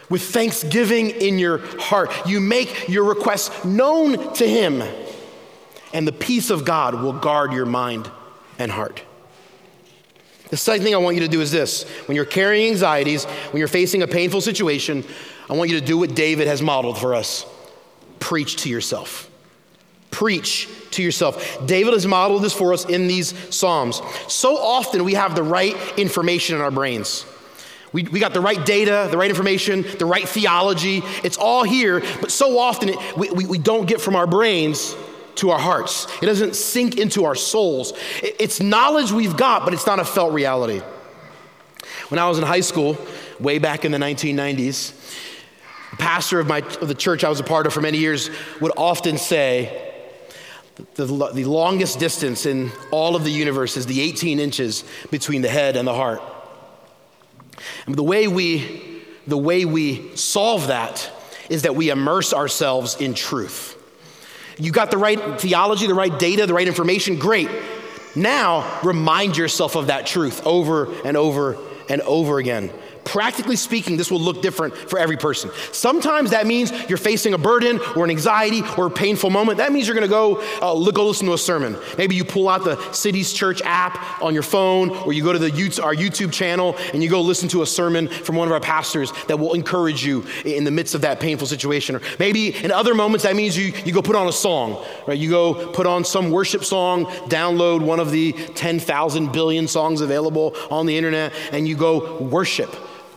with 0.09 0.21
thanksgiving 0.21 1.09
in 1.09 1.37
your 1.37 1.59
heart. 1.79 2.11
You 2.25 2.39
make 2.39 2.87
your 2.87 3.03
requests 3.03 3.65
known 3.65 4.33
to 4.35 4.47
Him, 4.47 4.83
and 5.93 6.07
the 6.07 6.11
peace 6.11 6.49
of 6.49 6.65
God 6.65 6.95
will 6.95 7.13
guard 7.13 7.51
your 7.53 7.65
mind 7.65 8.09
and 8.57 8.71
heart. 8.71 9.03
The 10.53 10.57
second 10.57 10.83
thing 10.83 10.93
I 10.93 10.99
want 10.99 11.15
you 11.15 11.23
to 11.23 11.27
do 11.27 11.41
is 11.41 11.49
this 11.49 11.81
when 12.07 12.15
you're 12.15 12.25
carrying 12.25 12.69
anxieties, 12.69 13.25
when 13.25 13.57
you're 13.57 13.67
facing 13.67 14.03
a 14.03 14.07
painful 14.07 14.39
situation, 14.39 15.03
I 15.49 15.53
want 15.53 15.71
you 15.71 15.79
to 15.79 15.83
do 15.83 15.97
what 15.97 16.13
David 16.13 16.45
has 16.45 16.61
modeled 16.61 16.99
for 16.99 17.15
us 17.15 17.47
preach 18.19 18.57
to 18.57 18.69
yourself. 18.69 19.31
Preach 20.11 20.69
to 20.91 21.01
yourself. 21.01 21.65
David 21.65 21.93
has 21.93 22.05
modeled 22.05 22.43
this 22.43 22.53
for 22.53 22.71
us 22.71 22.85
in 22.85 23.07
these 23.07 23.33
Psalms. 23.49 23.99
So 24.27 24.55
often 24.55 25.03
we 25.03 25.15
have 25.15 25.35
the 25.35 25.41
right 25.41 25.75
information 25.97 26.55
in 26.55 26.61
our 26.61 26.69
brains. 26.69 27.25
We, 27.91 28.03
we 28.03 28.19
got 28.19 28.35
the 28.35 28.41
right 28.41 28.63
data, 28.63 29.07
the 29.09 29.17
right 29.17 29.31
information, 29.31 29.83
the 29.97 30.05
right 30.05 30.29
theology. 30.29 31.01
It's 31.23 31.37
all 31.37 31.63
here, 31.63 32.01
but 32.21 32.29
so 32.29 32.59
often 32.59 32.89
it, 32.89 33.17
we, 33.17 33.31
we, 33.31 33.45
we 33.47 33.57
don't 33.57 33.87
get 33.87 33.99
from 33.99 34.15
our 34.15 34.27
brains 34.27 34.95
to 35.35 35.49
our 35.51 35.59
hearts. 35.59 36.07
It 36.21 36.25
doesn't 36.25 36.55
sink 36.55 36.97
into 36.97 37.25
our 37.25 37.35
souls. 37.35 37.93
It's 38.21 38.59
knowledge 38.59 39.11
we've 39.11 39.37
got, 39.37 39.65
but 39.65 39.73
it's 39.73 39.87
not 39.87 39.99
a 39.99 40.05
felt 40.05 40.33
reality. 40.33 40.81
When 42.09 42.19
I 42.19 42.27
was 42.29 42.37
in 42.37 42.43
high 42.43 42.61
school, 42.61 42.97
way 43.39 43.59
back 43.59 43.85
in 43.85 43.91
the 43.91 43.97
1990s, 43.97 44.93
the 45.91 45.97
pastor 45.97 46.39
of, 46.39 46.47
my, 46.47 46.59
of 46.59 46.87
the 46.87 46.95
church 46.95 47.23
I 47.23 47.29
was 47.29 47.39
a 47.39 47.43
part 47.43 47.67
of 47.67 47.73
for 47.73 47.81
many 47.81 47.97
years 47.97 48.29
would 48.59 48.71
often 48.77 49.17
say, 49.17 49.91
the, 50.95 51.05
the 51.05 51.45
longest 51.45 51.99
distance 51.99 52.45
in 52.45 52.71
all 52.91 53.15
of 53.15 53.23
the 53.23 53.31
universe 53.31 53.77
is 53.77 53.85
the 53.85 54.01
18 54.01 54.39
inches 54.39 54.83
between 55.11 55.41
the 55.41 55.49
head 55.49 55.75
and 55.75 55.87
the 55.87 55.93
heart. 55.93 56.21
And 57.85 57.95
the 57.95 58.03
way 58.03 58.27
we, 58.27 59.01
the 59.27 59.37
way 59.37 59.65
we 59.65 60.15
solve 60.15 60.67
that 60.67 61.11
is 61.49 61.63
that 61.63 61.75
we 61.75 61.89
immerse 61.89 62.33
ourselves 62.33 62.95
in 62.95 63.13
truth. 63.13 63.72
You 64.57 64.71
got 64.71 64.91
the 64.91 64.97
right 64.97 65.39
theology, 65.39 65.87
the 65.87 65.93
right 65.93 66.17
data, 66.17 66.45
the 66.45 66.53
right 66.53 66.67
information, 66.67 67.17
great. 67.17 67.49
Now 68.15 68.79
remind 68.83 69.37
yourself 69.37 69.75
of 69.75 69.87
that 69.87 70.05
truth 70.05 70.45
over 70.45 70.93
and 71.03 71.17
over 71.17 71.57
and 71.89 72.01
over 72.01 72.37
again. 72.37 72.71
Practically 73.05 73.55
speaking, 73.55 73.97
this 73.97 74.09
will 74.09 74.19
look 74.19 74.41
different 74.41 74.75
for 74.75 74.97
every 74.97 75.17
person. 75.17 75.51
Sometimes 75.71 76.31
that 76.31 76.47
means 76.47 76.71
you're 76.87 76.97
facing 76.97 77.33
a 77.33 77.37
burden 77.37 77.79
or 77.95 78.05
an 78.05 78.09
anxiety 78.09 78.61
or 78.77 78.87
a 78.87 78.91
painful 78.91 79.29
moment. 79.29 79.57
That 79.57 79.71
means 79.71 79.87
you're 79.87 79.95
going 79.95 80.07
to 80.07 80.09
go 80.09 80.41
uh, 80.61 80.91
go 80.93 81.07
listen 81.07 81.27
to 81.27 81.33
a 81.33 81.37
sermon. 81.37 81.77
Maybe 81.97 82.15
you 82.15 82.23
pull 82.23 82.47
out 82.47 82.63
the 82.63 82.79
Cities 82.91 83.33
Church 83.33 83.61
app 83.63 84.21
on 84.21 84.33
your 84.33 84.43
phone, 84.43 84.89
or 84.89 85.13
you 85.13 85.23
go 85.23 85.33
to 85.33 85.39
the 85.39 85.53
our 85.83 85.95
YouTube 85.95 86.31
channel 86.31 86.75
and 86.93 87.03
you 87.03 87.09
go 87.09 87.21
listen 87.21 87.49
to 87.49 87.61
a 87.61 87.65
sermon 87.65 88.07
from 88.07 88.35
one 88.35 88.47
of 88.47 88.51
our 88.51 88.59
pastors 88.59 89.11
that 89.27 89.37
will 89.37 89.53
encourage 89.53 90.05
you 90.05 90.25
in 90.45 90.63
the 90.63 90.71
midst 90.71 90.95
of 90.95 91.01
that 91.01 91.19
painful 91.19 91.47
situation. 91.47 91.95
Or 91.95 92.01
maybe 92.19 92.55
in 92.55 92.71
other 92.71 92.93
moments 92.93 93.23
that 93.23 93.35
means 93.35 93.57
you, 93.57 93.73
you 93.85 93.93
go 93.93 94.01
put 94.01 94.15
on 94.15 94.27
a 94.27 94.31
song, 94.31 94.83
right? 95.07 95.17
You 95.17 95.29
go 95.29 95.71
put 95.71 95.85
on 95.87 96.05
some 96.05 96.31
worship 96.31 96.63
song, 96.63 97.05
download 97.27 97.81
one 97.81 97.99
of 97.99 98.11
the 98.11 98.33
10,000 98.33 99.31
billion 99.31 99.67
songs 99.67 100.01
available 100.01 100.55
on 100.69 100.85
the 100.85 100.97
internet, 100.97 101.33
and 101.51 101.67
you 101.67 101.75
go 101.75 102.19
worship 102.19 102.73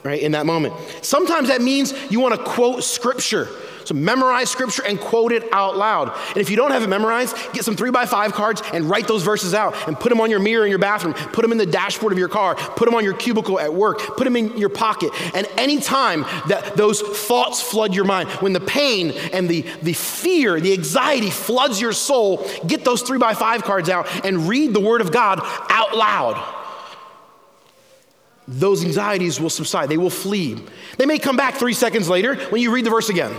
right, 0.07 0.21
in 0.21 0.33
that 0.33 0.47
moment. 0.47 0.75
Sometimes 1.03 1.49
that 1.49 1.61
means 1.61 1.93
you 2.11 2.21
want 2.21 2.35
to 2.35 2.43
quote 2.43 2.85
scripture. 2.85 3.49
So 3.87 3.95
memorize 3.95 4.51
scripture 4.51 4.83
and 4.85 4.99
quote 4.99 5.31
it 5.31 5.45
out 5.53 5.77
loud. 5.77 6.13
And 6.31 6.39
if 6.39 6.51
you 6.51 6.57
don't 6.57 6.73
have 6.73 6.83
it 6.83 6.89
memorized, 6.89 7.37
get 7.53 7.65
some 7.65 7.77
three 7.77 7.93
by 7.93 8.05
five 8.05 8.33
cards 8.33 8.61
and 8.73 8.91
write 8.91 9.07
those 9.07 9.23
verses 9.23 9.55
out 9.55 9.77
and 9.87 9.99
put 9.99 10.09
them 10.09 10.21
on 10.21 10.29
your 10.29 10.41
mirror 10.41 10.65
in 10.65 10.71
your 10.71 10.81
bathroom, 10.81 11.15
put 11.15 11.43
them 11.43 11.53
in 11.53 11.59
the 11.59 11.67
dashboard 11.67 12.13
of 12.13 12.19
your 12.19 12.29
car, 12.29 12.57
put 12.57 12.87
them 12.87 12.97
on 12.97 13.05
your 13.05 13.15
cubicle 13.15 13.61
at 13.61 13.73
work, 13.73 14.01
put 14.17 14.25
them 14.25 14.35
in 14.35 14.59
your 14.59 14.71
pocket. 14.71 15.13
And 15.37 15.47
anytime 15.57 16.23
that 16.49 16.75
those 16.77 17.01
thoughts 17.01 17.63
flood 17.63 17.95
your 17.95 18.05
mind, 18.05 18.29
when 18.41 18.53
the 18.53 18.61
pain 18.61 19.13
and 19.33 19.49
the, 19.49 19.63
the 19.83 19.93
fear, 19.93 20.61
the 20.61 20.73
anxiety 20.73 21.31
floods 21.31 21.81
your 21.81 21.93
soul, 21.93 22.45
get 22.67 22.85
those 22.85 23.03
three 23.03 23.19
by 23.19 23.35
five 23.35 23.63
cards 23.63 23.89
out 23.89 24.27
and 24.27 24.49
read 24.49 24.75
the 24.75 24.81
word 24.81 25.01
of 25.01 25.13
God 25.13 25.39
out 25.71 25.97
loud 25.97 26.56
those 28.49 28.85
anxieties 28.85 29.41
will 29.41 29.51
subside. 29.51 29.89
They 29.89 29.99
will 29.99 30.11
flee. 30.11 30.57
They 30.99 31.07
may 31.07 31.19
come 31.19 31.37
back 31.37 31.55
three 31.55 31.73
seconds 31.73 32.09
later 32.09 32.37
when 32.51 32.63
you 32.63 32.73
read 32.73 32.85
the 32.85 32.91
verse 32.91 33.09
again. 33.09 33.35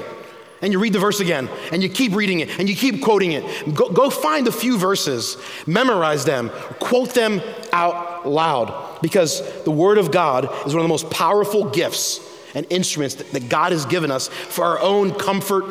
And 0.61 0.73
you 0.73 0.79
read 0.79 0.93
the 0.93 0.99
verse 0.99 1.19
again, 1.19 1.49
and 1.71 1.83
you 1.83 1.89
keep 1.89 2.15
reading 2.15 2.39
it, 2.39 2.59
and 2.59 2.67
you 2.67 2.75
keep 2.75 3.03
quoting 3.03 3.33
it. 3.33 3.75
Go, 3.75 3.89
go 3.89 4.09
find 4.09 4.47
a 4.47 4.51
few 4.51 4.75
verses, 4.79 5.37
memorize 5.67 6.25
them, 6.25 6.49
quote 6.79 7.13
them 7.13 7.41
out 7.71 8.27
loud, 8.27 8.99
because 9.03 9.63
the 9.65 9.71
Word 9.71 9.99
of 9.99 10.09
God 10.09 10.45
is 10.65 10.73
one 10.73 10.77
of 10.77 10.83
the 10.83 10.87
most 10.87 11.11
powerful 11.11 11.69
gifts 11.69 12.19
and 12.55 12.65
instruments 12.71 13.13
that, 13.15 13.31
that 13.33 13.49
God 13.49 13.71
has 13.71 13.85
given 13.85 14.09
us 14.09 14.29
for 14.29 14.65
our 14.65 14.79
own 14.79 15.13
comfort, 15.13 15.65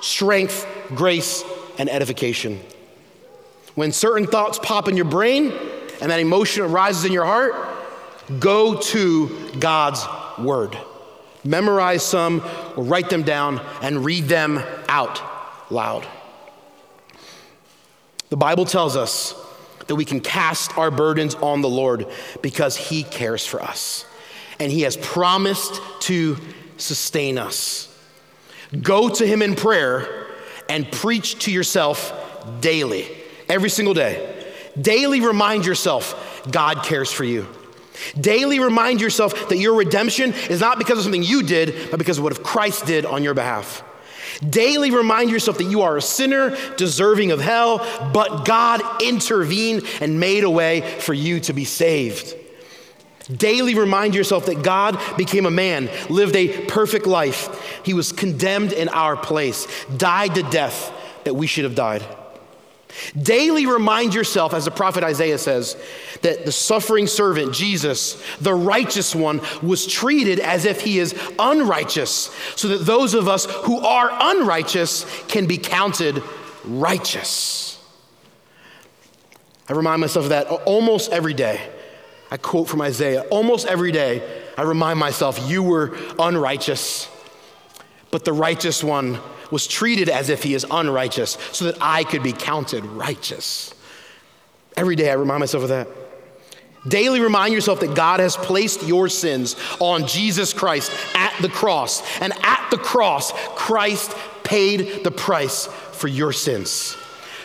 strength, 0.00 0.66
grace, 0.96 1.44
and 1.78 1.88
edification. 1.88 2.58
When 3.76 3.92
certain 3.92 4.26
thoughts 4.26 4.58
pop 4.60 4.88
in 4.88 4.96
your 4.96 5.04
brain 5.04 5.52
and 6.00 6.10
that 6.10 6.18
emotion 6.18 6.64
arises 6.64 7.04
in 7.04 7.12
your 7.12 7.24
heart, 7.24 7.54
Go 8.38 8.78
to 8.78 9.50
God's 9.58 10.06
word. 10.38 10.76
Memorize 11.44 12.02
some 12.02 12.42
or 12.76 12.84
write 12.84 13.10
them 13.10 13.22
down 13.22 13.60
and 13.80 14.04
read 14.04 14.24
them 14.24 14.62
out 14.88 15.22
loud. 15.70 16.06
The 18.28 18.36
Bible 18.36 18.66
tells 18.66 18.96
us 18.96 19.34
that 19.86 19.94
we 19.94 20.04
can 20.04 20.20
cast 20.20 20.76
our 20.76 20.90
burdens 20.90 21.34
on 21.36 21.62
the 21.62 21.68
Lord 21.68 22.06
because 22.42 22.76
He 22.76 23.02
cares 23.02 23.46
for 23.46 23.62
us 23.62 24.04
and 24.60 24.70
He 24.70 24.82
has 24.82 24.96
promised 24.96 25.80
to 26.00 26.36
sustain 26.76 27.38
us. 27.38 27.86
Go 28.82 29.08
to 29.08 29.26
Him 29.26 29.40
in 29.40 29.54
prayer 29.54 30.26
and 30.68 30.90
preach 30.92 31.44
to 31.44 31.50
yourself 31.50 32.12
daily, 32.60 33.08
every 33.48 33.70
single 33.70 33.94
day. 33.94 34.34
Daily 34.78 35.20
remind 35.20 35.64
yourself 35.64 36.46
God 36.50 36.84
cares 36.84 37.10
for 37.10 37.24
you. 37.24 37.46
Daily 38.20 38.60
remind 38.60 39.00
yourself 39.00 39.48
that 39.48 39.58
your 39.58 39.74
redemption 39.74 40.32
is 40.48 40.60
not 40.60 40.78
because 40.78 40.98
of 40.98 41.04
something 41.04 41.22
you 41.22 41.42
did, 41.42 41.90
but 41.90 41.98
because 41.98 42.18
of 42.18 42.24
what 42.24 42.42
Christ 42.42 42.86
did 42.86 43.04
on 43.06 43.22
your 43.22 43.34
behalf. 43.34 43.82
Daily 44.48 44.90
remind 44.90 45.30
yourself 45.30 45.58
that 45.58 45.64
you 45.64 45.82
are 45.82 45.96
a 45.96 46.02
sinner 46.02 46.56
deserving 46.76 47.32
of 47.32 47.40
hell, 47.40 47.78
but 48.12 48.44
God 48.44 48.82
intervened 49.02 49.84
and 50.00 50.20
made 50.20 50.44
a 50.44 50.50
way 50.50 50.82
for 51.00 51.12
you 51.12 51.40
to 51.40 51.52
be 51.52 51.64
saved. 51.64 52.34
Daily 53.34 53.74
remind 53.74 54.14
yourself 54.14 54.46
that 54.46 54.62
God 54.62 54.98
became 55.16 55.44
a 55.44 55.50
man, 55.50 55.90
lived 56.08 56.34
a 56.36 56.66
perfect 56.66 57.06
life. 57.06 57.82
He 57.84 57.94
was 57.94 58.12
condemned 58.12 58.72
in 58.72 58.88
our 58.88 59.16
place, 59.16 59.66
died 59.96 60.36
to 60.36 60.42
death 60.44 60.92
that 61.24 61.34
we 61.34 61.46
should 61.46 61.64
have 61.64 61.74
died. 61.74 62.02
Daily 63.20 63.66
remind 63.66 64.14
yourself, 64.14 64.54
as 64.54 64.64
the 64.64 64.70
prophet 64.70 65.04
Isaiah 65.04 65.38
says, 65.38 65.76
that 66.22 66.44
the 66.44 66.52
suffering 66.52 67.06
servant, 67.06 67.54
Jesus, 67.54 68.22
the 68.38 68.54
righteous 68.54 69.14
one, 69.14 69.40
was 69.62 69.86
treated 69.86 70.40
as 70.40 70.64
if 70.64 70.80
he 70.80 70.98
is 70.98 71.14
unrighteous, 71.38 72.34
so 72.56 72.68
that 72.68 72.86
those 72.86 73.14
of 73.14 73.28
us 73.28 73.46
who 73.64 73.78
are 73.80 74.10
unrighteous 74.12 75.04
can 75.28 75.46
be 75.46 75.58
counted 75.58 76.22
righteous. 76.64 77.78
I 79.68 79.74
remind 79.74 80.00
myself 80.00 80.26
of 80.26 80.30
that 80.30 80.46
almost 80.46 81.12
every 81.12 81.34
day. 81.34 81.60
I 82.30 82.36
quote 82.36 82.68
from 82.68 82.80
Isaiah 82.80 83.22
almost 83.30 83.66
every 83.66 83.92
day. 83.92 84.42
I 84.56 84.62
remind 84.62 84.98
myself, 84.98 85.38
You 85.48 85.62
were 85.62 85.96
unrighteous, 86.18 87.08
but 88.10 88.24
the 88.24 88.32
righteous 88.32 88.82
one 88.82 89.18
was 89.50 89.66
treated 89.66 90.08
as 90.08 90.28
if 90.28 90.42
he 90.42 90.54
is 90.54 90.66
unrighteous 90.70 91.38
so 91.52 91.66
that 91.66 91.78
I 91.80 92.04
could 92.04 92.22
be 92.22 92.32
counted 92.32 92.84
righteous. 92.84 93.74
Every 94.76 94.96
day 94.96 95.10
I 95.10 95.14
remind 95.14 95.40
myself 95.40 95.64
of 95.64 95.68
that. 95.70 95.88
Daily 96.86 97.20
remind 97.20 97.52
yourself 97.52 97.80
that 97.80 97.94
God 97.94 98.20
has 98.20 98.36
placed 98.36 98.82
your 98.84 99.08
sins 99.08 99.56
on 99.80 100.06
Jesus 100.06 100.52
Christ 100.52 100.92
at 101.14 101.34
the 101.42 101.48
cross. 101.48 102.02
And 102.20 102.32
at 102.42 102.68
the 102.70 102.78
cross, 102.78 103.32
Christ 103.56 104.14
paid 104.44 105.04
the 105.04 105.10
price 105.10 105.66
for 105.66 106.08
your 106.08 106.32
sins 106.32 106.96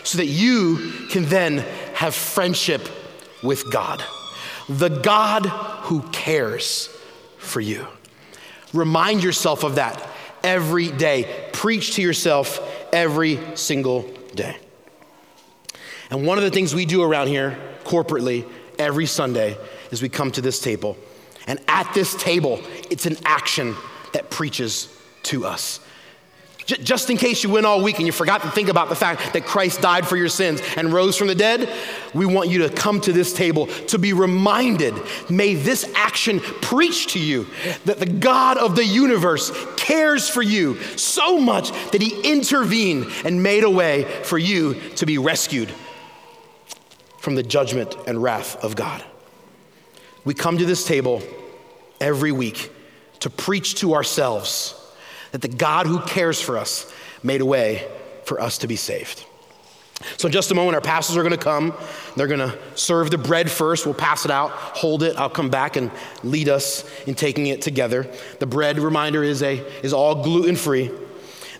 so 0.04 0.18
that 0.18 0.26
you 0.26 0.92
can 1.10 1.24
then 1.24 1.58
have 1.94 2.14
friendship 2.14 2.88
with 3.42 3.70
God, 3.70 4.02
the 4.68 4.88
God 4.88 5.46
who 5.86 6.02
cares 6.12 6.88
for 7.38 7.60
you. 7.60 7.86
Remind 8.72 9.22
yourself 9.22 9.64
of 9.64 9.74
that 9.74 10.10
every 10.44 10.90
day. 10.90 11.48
Preach 11.52 11.96
to 11.96 12.02
yourself 12.02 12.60
every 12.92 13.40
single 13.56 14.02
day. 14.34 14.56
And 16.10 16.24
one 16.26 16.38
of 16.38 16.44
the 16.44 16.50
things 16.50 16.74
we 16.74 16.86
do 16.86 17.02
around 17.02 17.26
here 17.26 17.58
corporately 17.84 18.48
every 18.78 19.06
Sunday 19.06 19.56
is 19.90 20.00
we 20.00 20.08
come 20.08 20.30
to 20.32 20.40
this 20.40 20.60
table. 20.60 20.96
And 21.46 21.58
at 21.66 21.92
this 21.94 22.14
table, 22.14 22.60
it's 22.90 23.06
an 23.06 23.16
action 23.24 23.74
that 24.12 24.30
preaches 24.30 24.88
to 25.24 25.44
us. 25.44 25.80
J- 26.66 26.76
just 26.78 27.10
in 27.10 27.16
case 27.16 27.44
you 27.44 27.50
went 27.50 27.66
all 27.66 27.82
week 27.82 27.98
and 27.98 28.06
you 28.06 28.12
forgot 28.12 28.42
to 28.42 28.50
think 28.50 28.68
about 28.68 28.88
the 28.88 28.94
fact 28.94 29.32
that 29.34 29.44
Christ 29.44 29.80
died 29.80 30.06
for 30.06 30.16
your 30.16 30.28
sins 30.28 30.62
and 30.76 30.92
rose 30.92 31.16
from 31.16 31.28
the 31.28 31.34
dead, 31.34 31.68
we 32.14 32.26
want 32.26 32.48
you 32.48 32.66
to 32.66 32.70
come 32.70 33.00
to 33.02 33.12
this 33.12 33.32
table 33.32 33.66
to 33.66 33.98
be 33.98 34.12
reminded. 34.12 34.94
May 35.28 35.54
this 35.54 35.90
action 35.94 36.40
preach 36.40 37.08
to 37.08 37.20
you 37.20 37.46
that 37.84 37.98
the 37.98 38.06
God 38.06 38.56
of 38.56 38.76
the 38.76 38.84
universe 38.84 39.52
cares 39.76 40.28
for 40.28 40.42
you 40.42 40.80
so 40.96 41.38
much 41.38 41.70
that 41.90 42.00
he 42.00 42.20
intervened 42.22 43.06
and 43.24 43.42
made 43.42 43.64
a 43.64 43.70
way 43.70 44.04
for 44.22 44.38
you 44.38 44.74
to 44.96 45.06
be 45.06 45.18
rescued 45.18 45.70
from 47.18 47.34
the 47.34 47.42
judgment 47.42 47.94
and 48.06 48.22
wrath 48.22 48.56
of 48.62 48.76
God. 48.76 49.04
We 50.24 50.32
come 50.34 50.58
to 50.58 50.64
this 50.64 50.86
table 50.86 51.22
every 52.00 52.32
week 52.32 52.70
to 53.20 53.30
preach 53.30 53.76
to 53.76 53.94
ourselves 53.94 54.80
that 55.34 55.42
the 55.42 55.48
God 55.48 55.88
who 55.88 55.98
cares 56.02 56.40
for 56.40 56.56
us 56.56 56.88
made 57.24 57.40
a 57.40 57.44
way 57.44 57.84
for 58.24 58.40
us 58.40 58.58
to 58.58 58.68
be 58.68 58.76
saved. 58.76 59.24
So, 60.16 60.26
in 60.26 60.32
just 60.32 60.52
a 60.52 60.54
moment, 60.54 60.76
our 60.76 60.80
pastors 60.80 61.16
are 61.16 61.24
going 61.24 61.32
to 61.32 61.36
come. 61.36 61.74
They're 62.14 62.28
going 62.28 62.38
to 62.38 62.56
serve 62.76 63.10
the 63.10 63.18
bread 63.18 63.50
first. 63.50 63.84
We'll 63.84 63.96
pass 63.96 64.24
it 64.24 64.30
out, 64.30 64.52
hold 64.52 65.02
it. 65.02 65.16
I'll 65.16 65.28
come 65.28 65.50
back 65.50 65.74
and 65.74 65.90
lead 66.22 66.48
us 66.48 66.88
in 67.08 67.16
taking 67.16 67.48
it 67.48 67.62
together. 67.62 68.08
The 68.38 68.46
bread, 68.46 68.78
reminder, 68.78 69.24
is, 69.24 69.42
a, 69.42 69.56
is 69.82 69.92
all 69.92 70.22
gluten 70.22 70.54
free. 70.54 70.92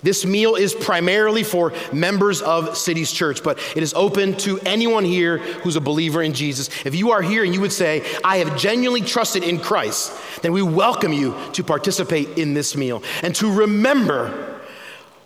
This 0.04 0.26
meal 0.26 0.54
is 0.54 0.74
primarily 0.74 1.42
for 1.42 1.72
members 1.90 2.42
of 2.42 2.76
Cities 2.76 3.10
Church, 3.10 3.42
but 3.42 3.58
it 3.74 3.82
is 3.82 3.94
open 3.94 4.36
to 4.36 4.60
anyone 4.60 5.02
here 5.02 5.38
who's 5.38 5.76
a 5.76 5.80
believer 5.80 6.22
in 6.22 6.34
Jesus. 6.34 6.68
If 6.84 6.94
you 6.94 7.12
are 7.12 7.22
here 7.22 7.42
and 7.42 7.54
you 7.54 7.62
would 7.62 7.72
say, 7.72 8.04
I 8.22 8.36
have 8.36 8.58
genuinely 8.58 9.00
trusted 9.00 9.42
in 9.42 9.58
Christ, 9.58 10.12
then 10.42 10.52
we 10.52 10.60
welcome 10.60 11.14
you 11.14 11.34
to 11.54 11.64
participate 11.64 12.36
in 12.36 12.52
this 12.52 12.76
meal 12.76 13.02
and 13.22 13.34
to 13.36 13.50
remember 13.50 14.60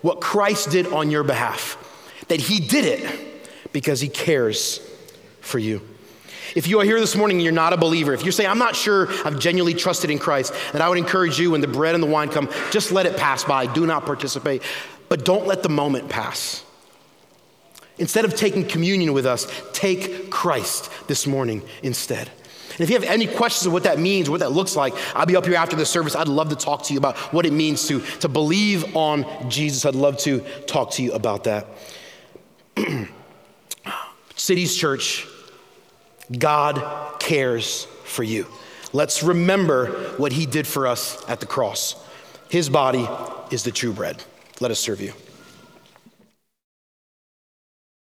what 0.02 0.20
Christ 0.20 0.70
did 0.70 0.86
on 0.92 1.10
your 1.10 1.24
behalf. 1.24 1.76
That 2.28 2.40
he 2.40 2.60
did 2.60 2.84
it 2.84 3.72
because 3.72 4.00
he 4.00 4.08
cares 4.08 4.78
for 5.40 5.58
you. 5.58 5.82
If 6.55 6.66
you 6.66 6.80
are 6.80 6.84
here 6.84 7.01
this 7.01 7.16
morning 7.16 7.38
and 7.38 7.44
you're 7.44 7.53
not 7.53 7.72
a 7.72 7.76
believer, 7.76 8.12
if 8.12 8.24
you 8.24 8.32
say, 8.32 8.46
I'm 8.46 8.59
not 8.59 8.76
sure 8.76 9.09
I've 9.24 9.38
genuinely 9.38 9.78
trusted 9.78 10.11
in 10.11 10.18
Christ, 10.18 10.55
then 10.72 10.82
I 10.82 10.88
would 10.88 10.99
encourage 10.99 11.38
you 11.38 11.51
when 11.53 11.61
the 11.61 11.68
bread 11.68 11.94
and 11.94 12.03
the 12.03 12.09
wine 12.09 12.28
come, 12.28 12.49
just 12.70 12.92
let 12.92 13.07
it 13.07 13.16
pass 13.16 13.44
by. 13.44 13.66
Do 13.66 13.86
not 13.86 14.07
participate. 14.07 14.62
But 15.09 15.24
don't 15.24 15.46
let 15.46 15.62
the 15.62 15.68
moment 15.68 16.09
pass. 16.09 16.64
Instead 17.99 18.24
of 18.24 18.34
taking 18.34 18.64
communion 18.64 19.12
with 19.12 19.26
us, 19.26 19.46
take 19.72 20.30
Christ 20.30 20.90
this 21.09 21.26
morning 21.26 21.62
instead. 21.82 22.30
And 22.70 22.80
if 22.80 22.90
you 22.90 22.94
have 22.94 23.09
any 23.09 23.26
questions 23.26 23.66
of 23.66 23.72
what 23.72 23.82
that 23.84 23.99
means, 23.99 24.30
what 24.30 24.38
that 24.40 24.53
looks 24.53 24.76
like, 24.76 24.94
I'll 25.16 25.26
be 25.26 25.34
up 25.34 25.44
here 25.44 25.57
after 25.57 25.74
the 25.74 25.84
service. 25.84 26.14
I'd 26.14 26.28
love 26.28 26.51
to 26.51 26.57
talk 26.57 26.84
to 26.84 26.92
you 26.92 26.99
about 26.99 27.16
what 27.32 27.44
it 27.44 27.53
means 27.53 27.88
to, 27.88 28.01
to 28.20 28.28
believe 28.28 28.96
on 28.96 29.51
Jesus. 29.51 29.84
I'd 29.84 29.96
love 29.96 30.16
to 30.18 30.40
talk 30.66 30.92
to 30.92 31.03
you 31.03 31.12
about 31.12 31.44
that. 31.44 31.66
Cities 34.36 34.76
Church, 34.76 35.26
God 36.36 37.20
cares 37.20 37.84
for 38.04 38.22
you. 38.22 38.46
Let's 38.92 39.22
remember 39.22 39.86
what 40.16 40.32
he 40.32 40.46
did 40.46 40.66
for 40.66 40.86
us 40.86 41.22
at 41.28 41.40
the 41.40 41.46
cross. 41.46 41.94
His 42.48 42.68
body 42.68 43.06
is 43.50 43.62
the 43.62 43.70
true 43.70 43.92
bread. 43.92 44.22
Let 44.60 44.70
us 44.70 44.78
serve 44.78 45.00
you. 45.00 45.12